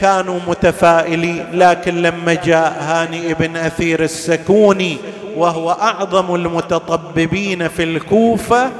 كانوا 0.00 0.40
متفائلين 0.48 1.46
لكن 1.52 2.02
لما 2.02 2.34
جاء 2.34 2.76
هاني 2.80 3.34
بن 3.34 3.56
أثير 3.56 4.02
السكوني 4.02 4.98
وهو 5.40 5.70
أعظم 5.70 6.34
المتطببين 6.34 7.68
في 7.68 7.82
الكوفة 7.82 8.70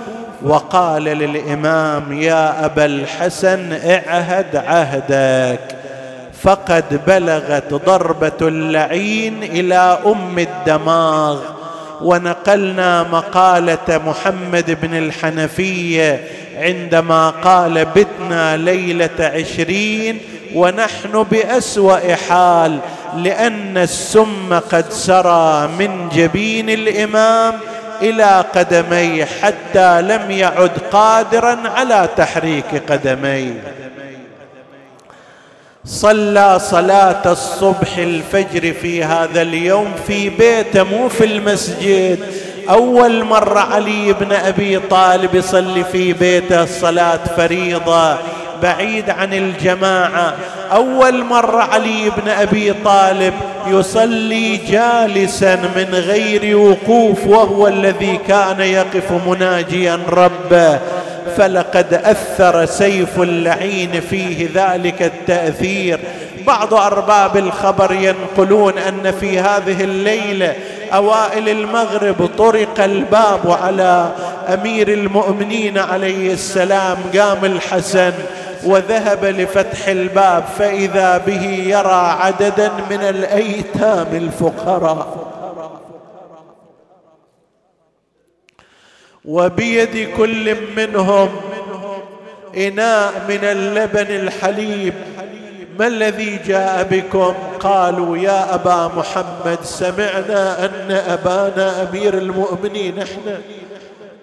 وقال 0.42 1.04
للإمام 1.04 2.12
يا 2.22 2.64
أبا 2.64 2.84
الحسن 2.84 3.72
اعهد 3.72 4.56
عهدك. 4.56 5.60
فقد 6.42 7.00
بلغت 7.06 7.74
ضربة 7.74 8.32
اللعين 8.48 9.42
إلى 9.42 9.98
أم 10.06 10.38
الدماغ 10.38 11.38
ونقلنا 12.02 13.02
مقالة 13.02 14.00
محمد 14.06 14.78
بن 14.82 14.94
الحنفية 14.98 16.24
عندما 16.56 17.30
قال 17.30 17.84
بتنا 17.84 18.56
ليلة 18.56 19.10
عشرين 19.20 20.18
ونحن 20.54 21.26
بأسوأ 21.30 22.14
حال 22.14 22.78
لأن 23.16 23.78
السم 23.78 24.60
قد 24.72 24.92
سرى 24.92 25.68
من 25.78 26.08
جبين 26.08 26.70
الإمام 26.70 27.54
إلى 28.02 28.44
قدميه 28.54 29.24
حتى 29.24 30.02
لم 30.02 30.30
يعد 30.30 30.70
قادرا 30.92 31.58
على 31.76 32.08
تحريك 32.16 32.82
قدميه. 32.92 33.62
صلى 35.84 36.58
صلاة 36.58 37.32
الصبح 37.32 37.96
الفجر 37.98 38.72
في 38.72 39.04
هذا 39.04 39.42
اليوم 39.42 39.92
في 40.06 40.28
بيته 40.28 40.82
مو 40.82 41.08
في 41.08 41.24
المسجد. 41.24 42.18
أول 42.70 43.24
مرة 43.24 43.60
علي 43.60 44.12
بن 44.12 44.32
أبي 44.32 44.78
طالب 44.78 45.34
يصلي 45.34 45.84
في 45.84 46.12
بيته 46.12 46.64
صلاه 46.64 47.20
فريضة. 47.36 48.18
بعيد 48.62 49.10
عن 49.10 49.34
الجماعة. 49.34 50.34
أول 50.72 51.24
مرة 51.24 51.62
علي 51.62 52.10
بن 52.10 52.28
أبي 52.28 52.72
طالب 52.84 53.34
يصلي 53.66 54.56
جالسا 54.56 55.56
من 55.56 55.94
غير 55.94 56.56
وقوف 56.56 57.26
وهو 57.26 57.68
الذي 57.68 58.20
كان 58.28 58.60
يقف 58.60 59.12
مناجيا 59.26 59.98
ربه. 60.08 60.78
فلقد 61.36 61.94
أثر 61.94 62.64
سيف 62.66 63.18
اللعين 63.20 64.00
فيه 64.10 64.48
ذلك 64.54 65.02
التأثير. 65.02 66.00
بعض 66.46 66.74
أرباب 66.74 67.36
الخبر 67.36 67.92
ينقلون 67.92 68.78
أن 68.78 69.12
في 69.20 69.38
هذه 69.38 69.84
الليلة 69.84 70.54
أوائل 70.94 71.48
المغرب 71.48 72.30
طرق 72.38 72.80
الباب 72.84 73.56
على 73.62 74.12
أمير 74.48 74.88
المؤمنين 74.88 75.78
عليه 75.78 76.32
السلام 76.32 76.96
قام 77.18 77.44
الحسن. 77.44 78.12
وذهب 78.64 79.24
لفتح 79.24 79.88
الباب 79.88 80.44
فإذا 80.58 81.18
به 81.18 81.44
يرى 81.44 82.16
عددا 82.20 82.70
من 82.90 83.00
الأيتام 83.02 84.06
الفقراء. 84.12 85.30
وبيد 89.24 90.08
كل 90.16 90.56
منهم 90.76 91.28
إناء 92.56 93.12
من 93.28 93.44
اللبن 93.44 94.14
الحليب. 94.14 94.94
ما 95.78 95.86
الذي 95.86 96.36
جاء 96.46 96.82
بكم؟ 96.90 97.34
قالوا 97.60 98.16
يا 98.16 98.54
أبا 98.54 98.90
محمد 98.96 99.58
سمعنا 99.62 100.64
أن 100.64 100.90
أبانا 100.90 101.88
أمير 101.88 102.14
المؤمنين 102.14 102.98
إحنا 102.98 103.38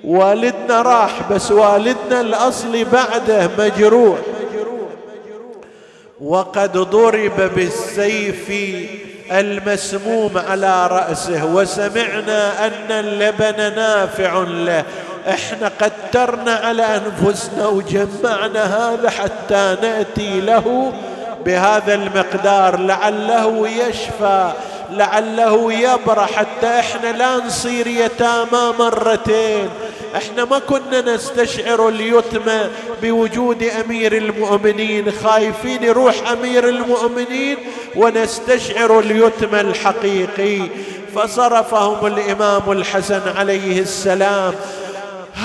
والدنا 0.04 0.82
راح 0.82 1.32
بس 1.32 1.52
والدنا 1.52 2.22
الاصلي 2.22 2.84
بعده 2.84 3.50
مجروح. 3.60 4.20
وقد 6.22 6.78
ضرب 6.78 7.52
بالسيف 7.56 8.52
المسموم 9.32 10.38
على 10.50 10.88
رأسه 10.88 11.46
وسمعنا 11.46 12.68
أن 12.68 12.92
اللبن 12.92 13.76
نافع 13.76 14.44
له. 14.48 14.84
إحنا 15.30 15.72
قدرنا 15.82 16.52
على 16.54 16.84
أنفسنا 16.84 17.68
وجمعنا 17.68 18.64
هذا 18.64 19.10
حتى 19.10 19.78
نأتي 19.82 20.42
له 20.42 20.94
بهذا 21.46 21.94
المقدار 21.94 22.80
لعله 22.80 23.68
يشفى. 23.68 24.52
لعله 24.98 25.74
يبرى 25.74 26.26
حتى 26.36 26.80
إحنا 26.80 27.12
لا 27.12 27.38
نصير 27.38 27.88
يتامى 27.88 28.74
مرتين. 28.80 29.70
إحنا 30.16 30.46
ما 30.46 30.60
كنا 30.60 31.02
نستشعر 31.16 31.90
اليتمى 31.90 32.70
بوجود 33.02 33.64
أمير 33.64 34.18
المؤمنين 34.18 35.12
خايفين 35.12 35.84
يروح 35.84 36.32
أمير 36.32 36.70
المؤمنين 36.70 37.58
ونستشعر 37.96 39.00
اليتمى 39.00 39.62
الحقيقي. 39.62 40.62
فصرفهم 41.16 42.06
الإمام 42.06 42.72
الحسن 42.72 43.22
عليه 43.38 43.80
السلام. 43.82 44.54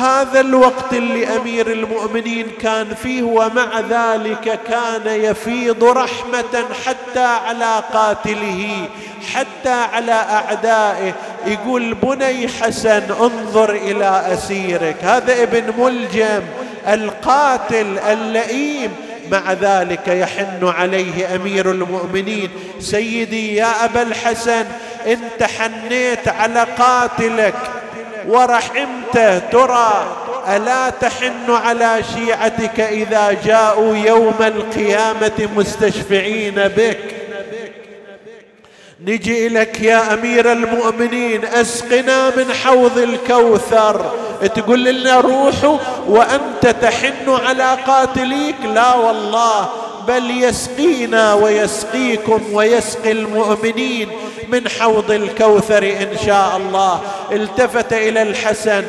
هذا 0.00 0.40
الوقت 0.40 0.92
اللي 0.92 1.36
أمير 1.36 1.72
المؤمنين 1.72 2.46
كان 2.60 2.94
فيه 2.94 3.22
ومع 3.22 3.80
ذلك 3.80 4.60
كان 4.68 5.06
يفيض 5.06 5.84
رحمة 5.84 6.64
حتى 6.86 7.24
على 7.24 7.82
قاتله 7.92 8.88
حتى 9.34 9.70
على 9.70 10.12
أعدائه. 10.12 11.14
يقول 11.46 11.94
بني 11.94 12.48
حسن 12.48 13.02
انظر 13.20 13.70
إلى 13.70 14.24
أسيرك. 14.32 14.96
هذا 15.02 15.42
ابن 15.42 15.72
ملجم 15.78 16.42
القاتل 16.88 17.98
اللئيم. 17.98 18.90
مع 19.30 19.52
ذلك 19.52 20.08
يحن 20.08 20.68
عليه 20.68 21.34
أمير 21.34 21.70
المؤمنين. 21.70 22.50
سيدي 22.80 23.56
يا 23.56 23.84
أبا 23.84 24.02
الحسن 24.02 24.64
انت 25.06 25.42
حنيت 25.42 26.28
على 26.28 26.66
قاتلك. 26.78 27.81
ورحمته 28.28 29.38
ترى 29.38 30.04
ألا 30.48 30.90
تحن 30.90 31.50
على 31.50 32.00
شيعتك 32.14 32.80
إذا 32.80 33.36
جاءوا 33.44 33.96
يوم 33.96 34.36
القيامة 34.40 35.48
مستشفعين 35.56 36.54
بك؟ 36.54 37.21
نجي 39.06 39.48
لك 39.48 39.80
يا 39.80 40.14
أمير 40.14 40.52
المؤمنين 40.52 41.44
أسقنا 41.44 42.36
من 42.36 42.52
حوض 42.52 42.98
الكوثر. 42.98 44.12
تقول 44.54 44.84
لنا 44.84 45.20
روحوا 45.20 45.78
وأنت 46.08 46.66
تحن 46.82 47.30
على 47.46 47.76
قاتليك؟ 47.86 48.54
لا 48.74 48.94
والله 48.94 49.68
بل 50.08 50.42
يسقينا 50.42 51.34
ويسقيكم 51.34 52.40
ويسقي 52.52 53.12
المؤمنين 53.12 54.08
من 54.48 54.68
حوض 54.68 55.10
الكوثر 55.10 55.82
إن 55.82 56.18
شاء 56.26 56.56
الله. 56.56 57.00
التفت 57.32 57.92
إلى 57.92 58.22
الحسن 58.22 58.84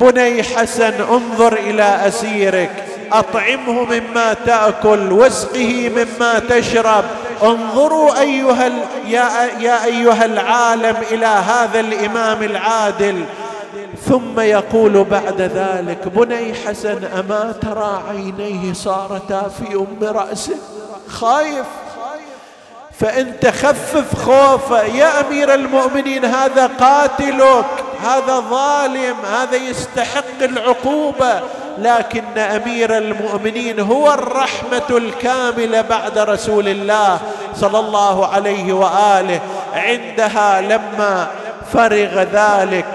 بني 0.00 0.42
حسن 0.42 0.92
انظر 1.10 1.52
إلى 1.52 2.00
أسيرك. 2.06 2.70
أطعمه 3.12 3.84
مما 3.84 4.34
تأكل 4.46 5.12
واسقه 5.12 5.90
مما 5.96 6.38
تشرب. 6.38 7.04
انظروا 7.42 8.20
أيها 8.20 8.70
يا, 9.06 9.28
يا 9.60 9.84
أيها 9.84 10.24
العالم 10.24 10.96
إلى 11.10 11.26
هذا 11.26 11.80
الإمام 11.80 12.42
العادل. 12.42 13.24
ثم 14.08 14.40
يقول 14.40 15.04
بعد 15.04 15.40
ذلك 15.40 16.08
بني 16.08 16.54
حسن 16.54 17.04
أما 17.04 17.54
ترى 17.62 18.02
عينيه 18.10 18.72
صارتا 18.72 19.48
في 19.48 19.74
أم 19.74 19.98
رأسه؟ 20.02 20.56
خايف. 21.08 21.66
فانت 23.00 23.46
خفف 23.46 24.24
خوفه 24.24 24.82
يا 24.82 25.20
أمير 25.20 25.54
المؤمنين 25.54 26.24
هذا 26.24 26.66
قاتلك 26.66 27.84
هذا 28.04 28.40
ظالم 28.50 29.16
هذا 29.32 29.56
يستحق 29.56 30.42
العقوبة. 30.42 31.40
لكن 31.78 32.38
أمير 32.38 32.98
المؤمنين 32.98 33.80
هو 33.80 34.12
الرحمة 34.12 34.82
الكاملة 34.90 35.80
بعد 35.80 36.18
رسول 36.18 36.68
الله 36.68 37.18
صلى 37.54 37.78
الله 37.78 38.26
عليه 38.26 38.72
وآله. 38.72 39.40
عندها 39.74 40.60
لما 40.60 41.26
فرغ 41.72 42.22
ذلك 42.32 42.86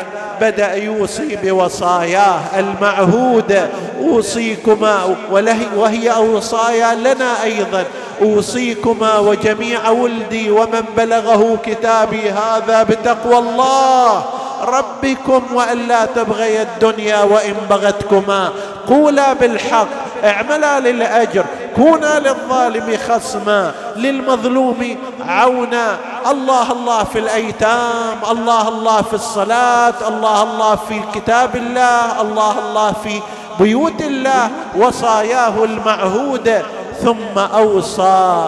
بدأ 0.42 0.74
يوصي 0.74 1.36
بوصاياه 1.44 2.40
المعهوده 2.58 3.68
أوصيكما 4.00 5.16
وهي 5.76 6.12
أوصايا 6.12 6.96
لنا 6.96 7.44
أيضا. 7.44 7.84
أوصيكما 8.22 9.18
وجميع 9.18 9.90
ولدي 9.90 10.52
ومن 10.52 10.84
بلغه 10.98 11.58
كتابي 11.66 12.30
هذا 12.30 12.84
بتقوى 12.84 13.38
الله. 13.38 14.26
ربكم 14.62 15.44
وإلا 15.54 16.06
تبغي 16.06 16.62
الدنيا 16.62 17.24
وإن 17.24 17.56
بغتكما. 17.70 18.50
قولا 18.88 19.34
بالحق 19.34 19.88
اعملا 20.24 20.80
للأجر 20.80 21.46
كونا 21.76 22.20
للظالم 22.20 22.98
خصما 23.10 23.72
للمظلوم 23.96 24.98
عونا. 25.28 25.98
الله 26.32 26.72
الله 26.72 27.04
في 27.04 27.20
الأيتام 27.20 28.18
الله 28.32 28.68
الله 28.68 29.02
في 29.02 29.14
الصلاة 29.14 30.08
الله 30.08 30.44
الله 30.44 30.76
في 30.76 31.02
كتاب 31.14 31.56
الله 31.56 32.22
الله 32.22 32.56
الله 32.60 32.92
في 33.04 33.22
بيوت 33.60 34.02
الله 34.02 34.50
وصاياه 34.76 35.64
المعهوده 35.64 36.64
ثم 37.04 37.38
أوصى. 37.38 38.48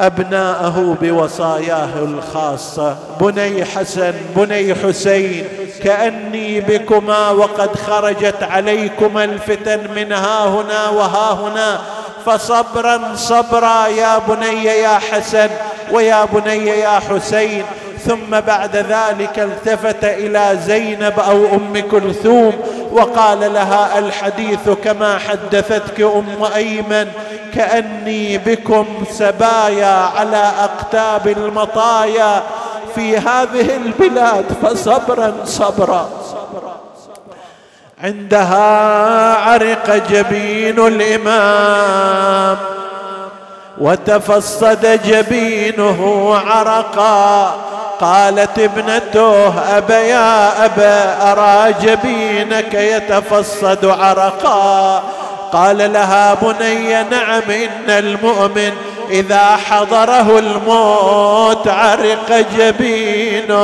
أبناءه 0.00 0.96
بوصاياه 1.00 1.88
الخاصة. 1.98 2.96
بني 3.20 3.64
حسن 3.64 4.14
بني 4.36 4.74
حسين 4.74 5.44
كأني 5.84 6.60
بكما 6.60 7.30
وقد 7.30 7.76
خرجت 7.76 8.42
عليكما 8.42 9.24
الفتن 9.24 9.94
من 9.94 10.12
ها 10.12 10.48
هنا 10.48 10.88
وها 10.88 11.32
هنا. 11.32 11.80
فصبرا 12.26 13.14
صبرا 13.14 13.86
يا 13.86 14.18
بني 14.18 14.64
يا 14.64 14.98
حسن 14.98 15.48
ويا 15.90 16.24
بني 16.24 16.66
يا 16.66 16.98
حسين. 16.98 17.64
ثم 18.06 18.40
بعد 18.40 18.76
ذلك 18.76 19.38
التفت 19.38 20.04
إلى 20.04 20.58
زينب 20.66 21.20
أو 21.20 21.46
أم 21.46 21.82
كلثوم 21.90 22.52
وقال 22.92 23.40
لها 23.40 23.98
الحديث 23.98 24.68
كما 24.84 25.18
حدثتك 25.18 26.00
أم 26.00 26.44
أيمن 26.56 27.08
كأني 27.54 28.38
بكم 28.38 28.86
سبايا 29.10 30.08
على 30.16 30.50
أقتاب 30.60 31.28
المطايا 31.28 32.42
في 32.94 33.18
هذه 33.18 33.76
البلاد 33.76 34.44
فصبرا 34.62 35.34
صبرا. 35.44 36.08
عندها 38.02 39.34
عرق 39.34 40.02
جبين 40.10 40.86
الإمام 40.86 42.56
وتفصد 43.78 45.00
جبينه 45.04 46.32
عرقا 46.46 47.54
قالت 48.04 48.58
ابنته 48.58 49.48
أبا 49.78 49.98
يا 49.98 50.64
أبا 50.64 51.32
أرى 51.32 51.74
جبينك 51.82 52.74
يتفصد 52.74 53.84
عرقا؟ 53.84 55.02
قال 55.52 55.92
لها 55.92 56.34
بني 56.34 57.02
نعم 57.02 57.50
إن 57.50 57.90
المؤمن 57.90 58.72
إذا 59.10 59.56
حضره 59.56 60.38
الموت 60.38 61.68
عرق 61.68 62.46
جبينه. 62.58 63.54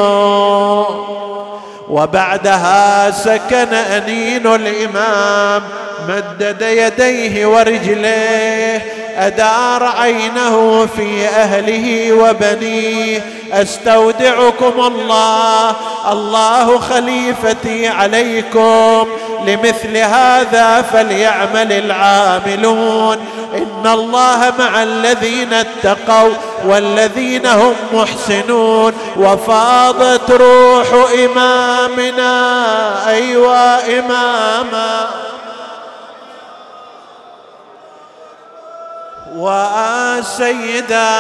وبعدها 1.91 3.11
سكن 3.11 3.75
أنين 3.75 4.47
الإمام 4.47 5.63
مدد 6.09 6.63
يديه 6.63 7.47
ورجليه 7.47 8.83
أدار 9.17 9.85
عينه 9.85 10.89
في 10.97 11.29
أهله 11.29 12.13
وبنيه. 12.13 13.21
أستودعكم 13.53 14.73
الله 14.81 15.77
الله 16.13 16.79
خليفتي 16.79 17.89
عليكم. 17.89 19.07
لمثل 19.47 19.97
هذا 19.97 20.83
فليعمل 20.93 21.73
العاملون. 21.73 23.17
إن 23.55 23.87
الله 23.87 24.53
مع 24.59 24.83
الذين 24.83 25.53
اتقوا 25.53 26.35
والذين 26.65 27.47
هم 27.47 27.75
محسنون. 27.93 28.93
وفاضت 29.17 30.31
روح 30.31 30.87
إمامنا 31.25 32.33
أيوا 33.09 33.99
إماما. 33.99 35.07
وسيدا 39.41 41.11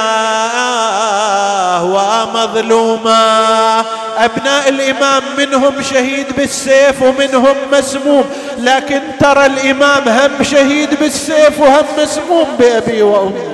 ومظلوما. 1.82 3.84
أبناء 4.18 4.68
الإمام 4.68 5.22
منهم 5.38 5.82
شهيد 5.82 6.26
بالسيف 6.36 7.02
ومنهم 7.02 7.56
مسموم 7.72 8.24
لكن 8.58 9.00
ترى 9.20 9.46
الإمام 9.46 10.08
هم 10.08 10.42
شهيد 10.42 11.00
بالسيف 11.00 11.60
وهم 11.60 11.84
مسموم 11.98 12.46
بأبي 12.58 13.02
وأمي. 13.02 13.50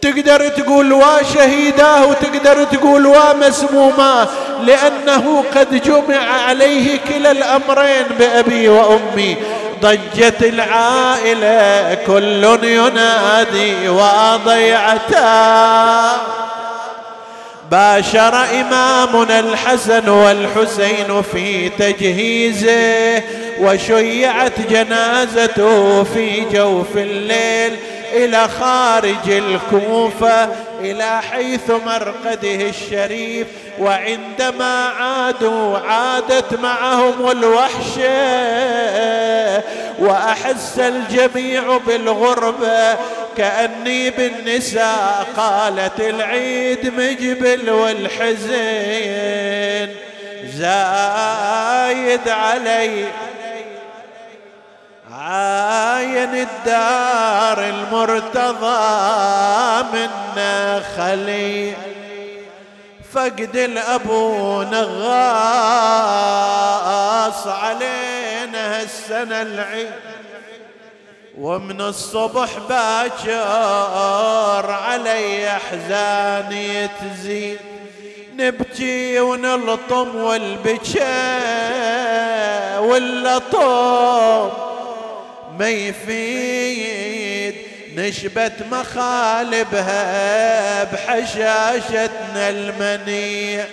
تقدر 0.00 0.48
تقول 0.48 0.92
وشهيداه 0.92 2.06
وتقدر 2.06 2.64
تقول 2.64 3.06
ومسموماه 3.06 4.28
لأنه 4.62 5.44
قد 5.56 5.82
جمع 5.82 6.20
عليه 6.48 6.98
كلا 7.08 7.30
الأمرين 7.30 8.04
بأبي 8.18 8.68
وأمي. 8.68 9.36
ضجت 9.82 10.42
العائلة 10.42 11.94
كل 12.06 12.64
ينادي 12.64 13.88
وضيعتا 13.88 15.24
باشر 17.70 18.44
إمامنا 18.60 19.40
الحسن 19.40 20.08
والحسين 20.08 21.22
في 21.32 21.68
تجهيزه 21.68 23.22
وشيعت 23.60 24.60
جنازته 24.70 26.02
في 26.04 26.40
جوف 26.40 26.96
الليل 26.96 27.76
إلى 28.12 28.48
خارج 28.60 29.30
الكوفة. 29.30 30.48
إلى 30.84 31.22
حيث 31.22 31.70
مرقده 31.70 32.68
الشريف 32.68 33.46
وعندما 33.78 34.86
عادوا 34.88 35.78
عادت 35.78 36.60
معهم 36.60 37.30
الوحشة 37.30 38.04
وأحس 39.98 40.78
الجميع 40.78 41.76
بالغربة 41.86 42.96
كأني 43.36 44.10
بالنساء 44.10 45.26
قالت 45.36 46.00
العيد 46.00 46.92
مجبل 46.98 47.70
والحزين 47.70 48.44
زايد 50.54 52.28
علي. 52.28 53.04
عاين 55.24 56.34
الدار 56.34 57.64
المرتضى 57.64 58.84
منا 59.92 60.82
خلي. 60.96 61.74
فقد 63.12 63.56
الأبو 63.56 64.62
نغاص 64.62 65.06
علينا 67.46 68.80
هالسنة 68.80 69.42
العيد. 69.42 69.90
ومن 71.38 71.80
الصبح 71.80 72.50
باكر 72.68 74.70
علي 74.70 75.48
احزاني 75.48 76.88
تزيد 76.88 77.58
نبكي 78.34 79.20
ونلطم 79.20 80.16
والبكاء 80.16 81.04
واللطم 82.82 84.73
ما 85.58 85.68
يفيد. 85.68 87.54
نشبت 87.96 88.52
مخالبها 88.70 90.04
بحشاشتنا 90.84 92.48
المنيع. 92.50 93.64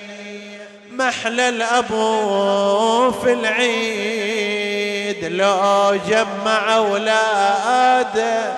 محلى 0.92 1.50
الأبو 1.50 3.12
في 3.12 3.34
العيد. 3.34 5.26
لو 5.26 6.00
جمع 6.10 6.76
أولاده 6.76 8.54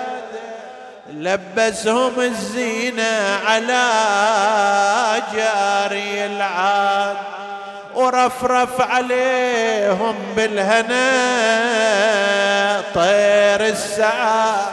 لبسهم 1.12 2.20
الزينة 2.20 3.38
على 3.46 3.90
جاري 5.34 6.26
العاد. 6.26 7.16
ورفرف 7.94 8.80
عليهم 8.80 10.16
بالهنا 10.36 11.10
طير 12.94 13.66
السعاد 13.66 14.66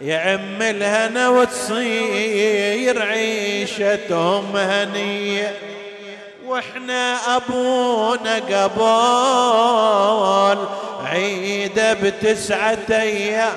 يعم 0.00 0.62
الهنا 0.62 1.28
وتصير 1.28 3.02
عيشتهم 3.02 4.56
هنية. 4.56 5.54
وإحنا 6.46 7.16
أبونا 7.36 8.34
قبل 8.34 8.82
عيده 11.06 11.92
بتسعة 11.92 12.78
أيام. 12.90 13.52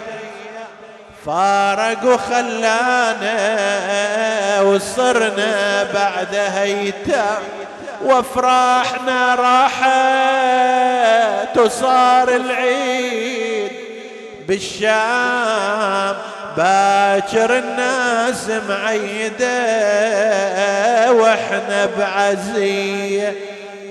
فارق 1.25 2.03
وخلانا 2.05 3.35
وصرنا 4.61 5.83
بعد 5.93 6.35
هيتام. 6.35 7.43
وافراحنا 8.05 9.35
راحت 9.35 9.85
وصار 11.57 12.29
العيد 12.29 13.71
بالشام. 14.47 16.15
باكر 16.57 17.57
الناس 17.57 18.49
معيدة 18.49 19.51
وإحنا 21.11 21.85
بعزية. 21.85 23.35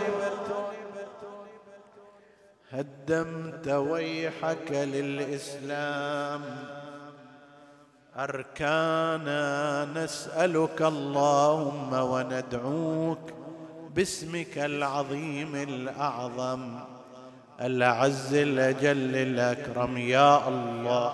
هدمت 2.72 3.68
ويحك 3.68 4.72
للإسلام. 4.72 6.42
أركانا 8.20 9.86
نسألك 9.86 10.82
اللهم 10.82 11.94
وندعوك 11.94 13.20
باسمك 13.96 14.58
العظيم 14.58 15.56
الأعظم 15.56 16.80
الأعز 17.62 18.34
الأجل 18.34 19.16
الأكرم 19.16 19.98
يا 19.98 20.48
الله. 20.48 21.14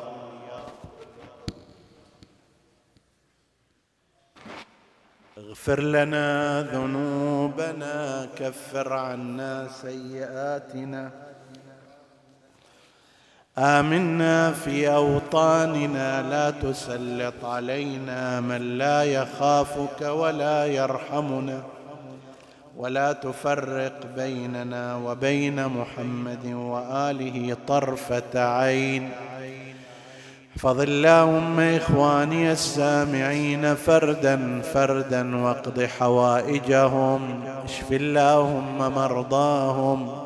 اغفر 5.37 5.79
لنا 5.79 6.61
ذنوبنا 6.61 8.29
كفر 8.35 8.93
عنا 8.93 9.67
سيئاتنا 9.67 11.11
آمنا 13.57 14.51
في 14.51 14.89
أوطاننا 14.89 16.21
لا 16.21 16.49
تسلط 16.49 17.45
علينا 17.45 18.41
من 18.41 18.77
لا 18.77 19.03
يخافك 19.03 20.01
ولا 20.01 20.65
يرحمنا. 20.65 21.63
ولا 22.77 23.13
تفرق 23.13 23.99
بيننا 24.15 24.95
وبين 24.95 25.67
محمد 25.67 26.45
وآله 26.45 27.57
طرفة 27.67 28.35
عين. 28.35 29.09
احفظ 30.57 30.81
اللهم 30.81 31.59
إخواني 31.59 32.51
السامعين 32.51 33.75
فردا 33.75 34.61
فردا 34.61 35.43
واقض 35.43 35.81
حوائجهم 35.99 37.43
اشف 37.65 37.91
اللهم 37.91 38.77
مرضاهم. 38.77 40.22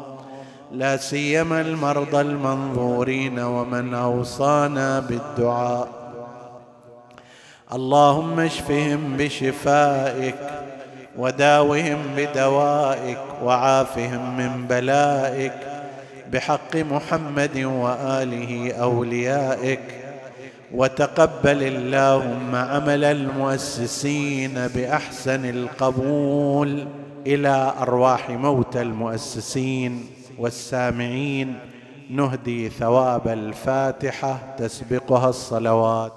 لا 0.71 0.97
سيما 0.97 1.61
المرضى 1.61 2.21
المنظورين 2.21 3.39
ومن 3.39 3.93
أوصانا 3.93 4.99
بالدعاء. 4.99 5.87
اللهم 7.73 8.39
اشفهم 8.39 9.17
بشفائك 9.17 10.35
وداوهم 11.17 11.97
بدوائك 12.17 13.19
وعافهم 13.43 14.37
من 14.37 14.67
بلائك 14.67 15.53
بحق 16.31 16.75
محمد 16.75 17.57
وآله 17.57 18.73
أوليائك. 18.73 19.79
وتقبل 20.73 21.63
اللهم 21.63 22.55
عمل 22.55 23.03
المؤسسين 23.03 24.67
بأحسن 24.75 25.45
القبول 25.45 26.87
إلى 27.27 27.73
أرواح 27.81 28.29
موتى 28.29 28.81
المؤسسين. 28.81 30.16
والسامعين 30.39 31.59
نهدي 32.09 32.69
ثواب 32.69 33.27
الفاتحة 33.27 34.55
تسبقها 34.57 35.29
الصلوات. 35.29 36.16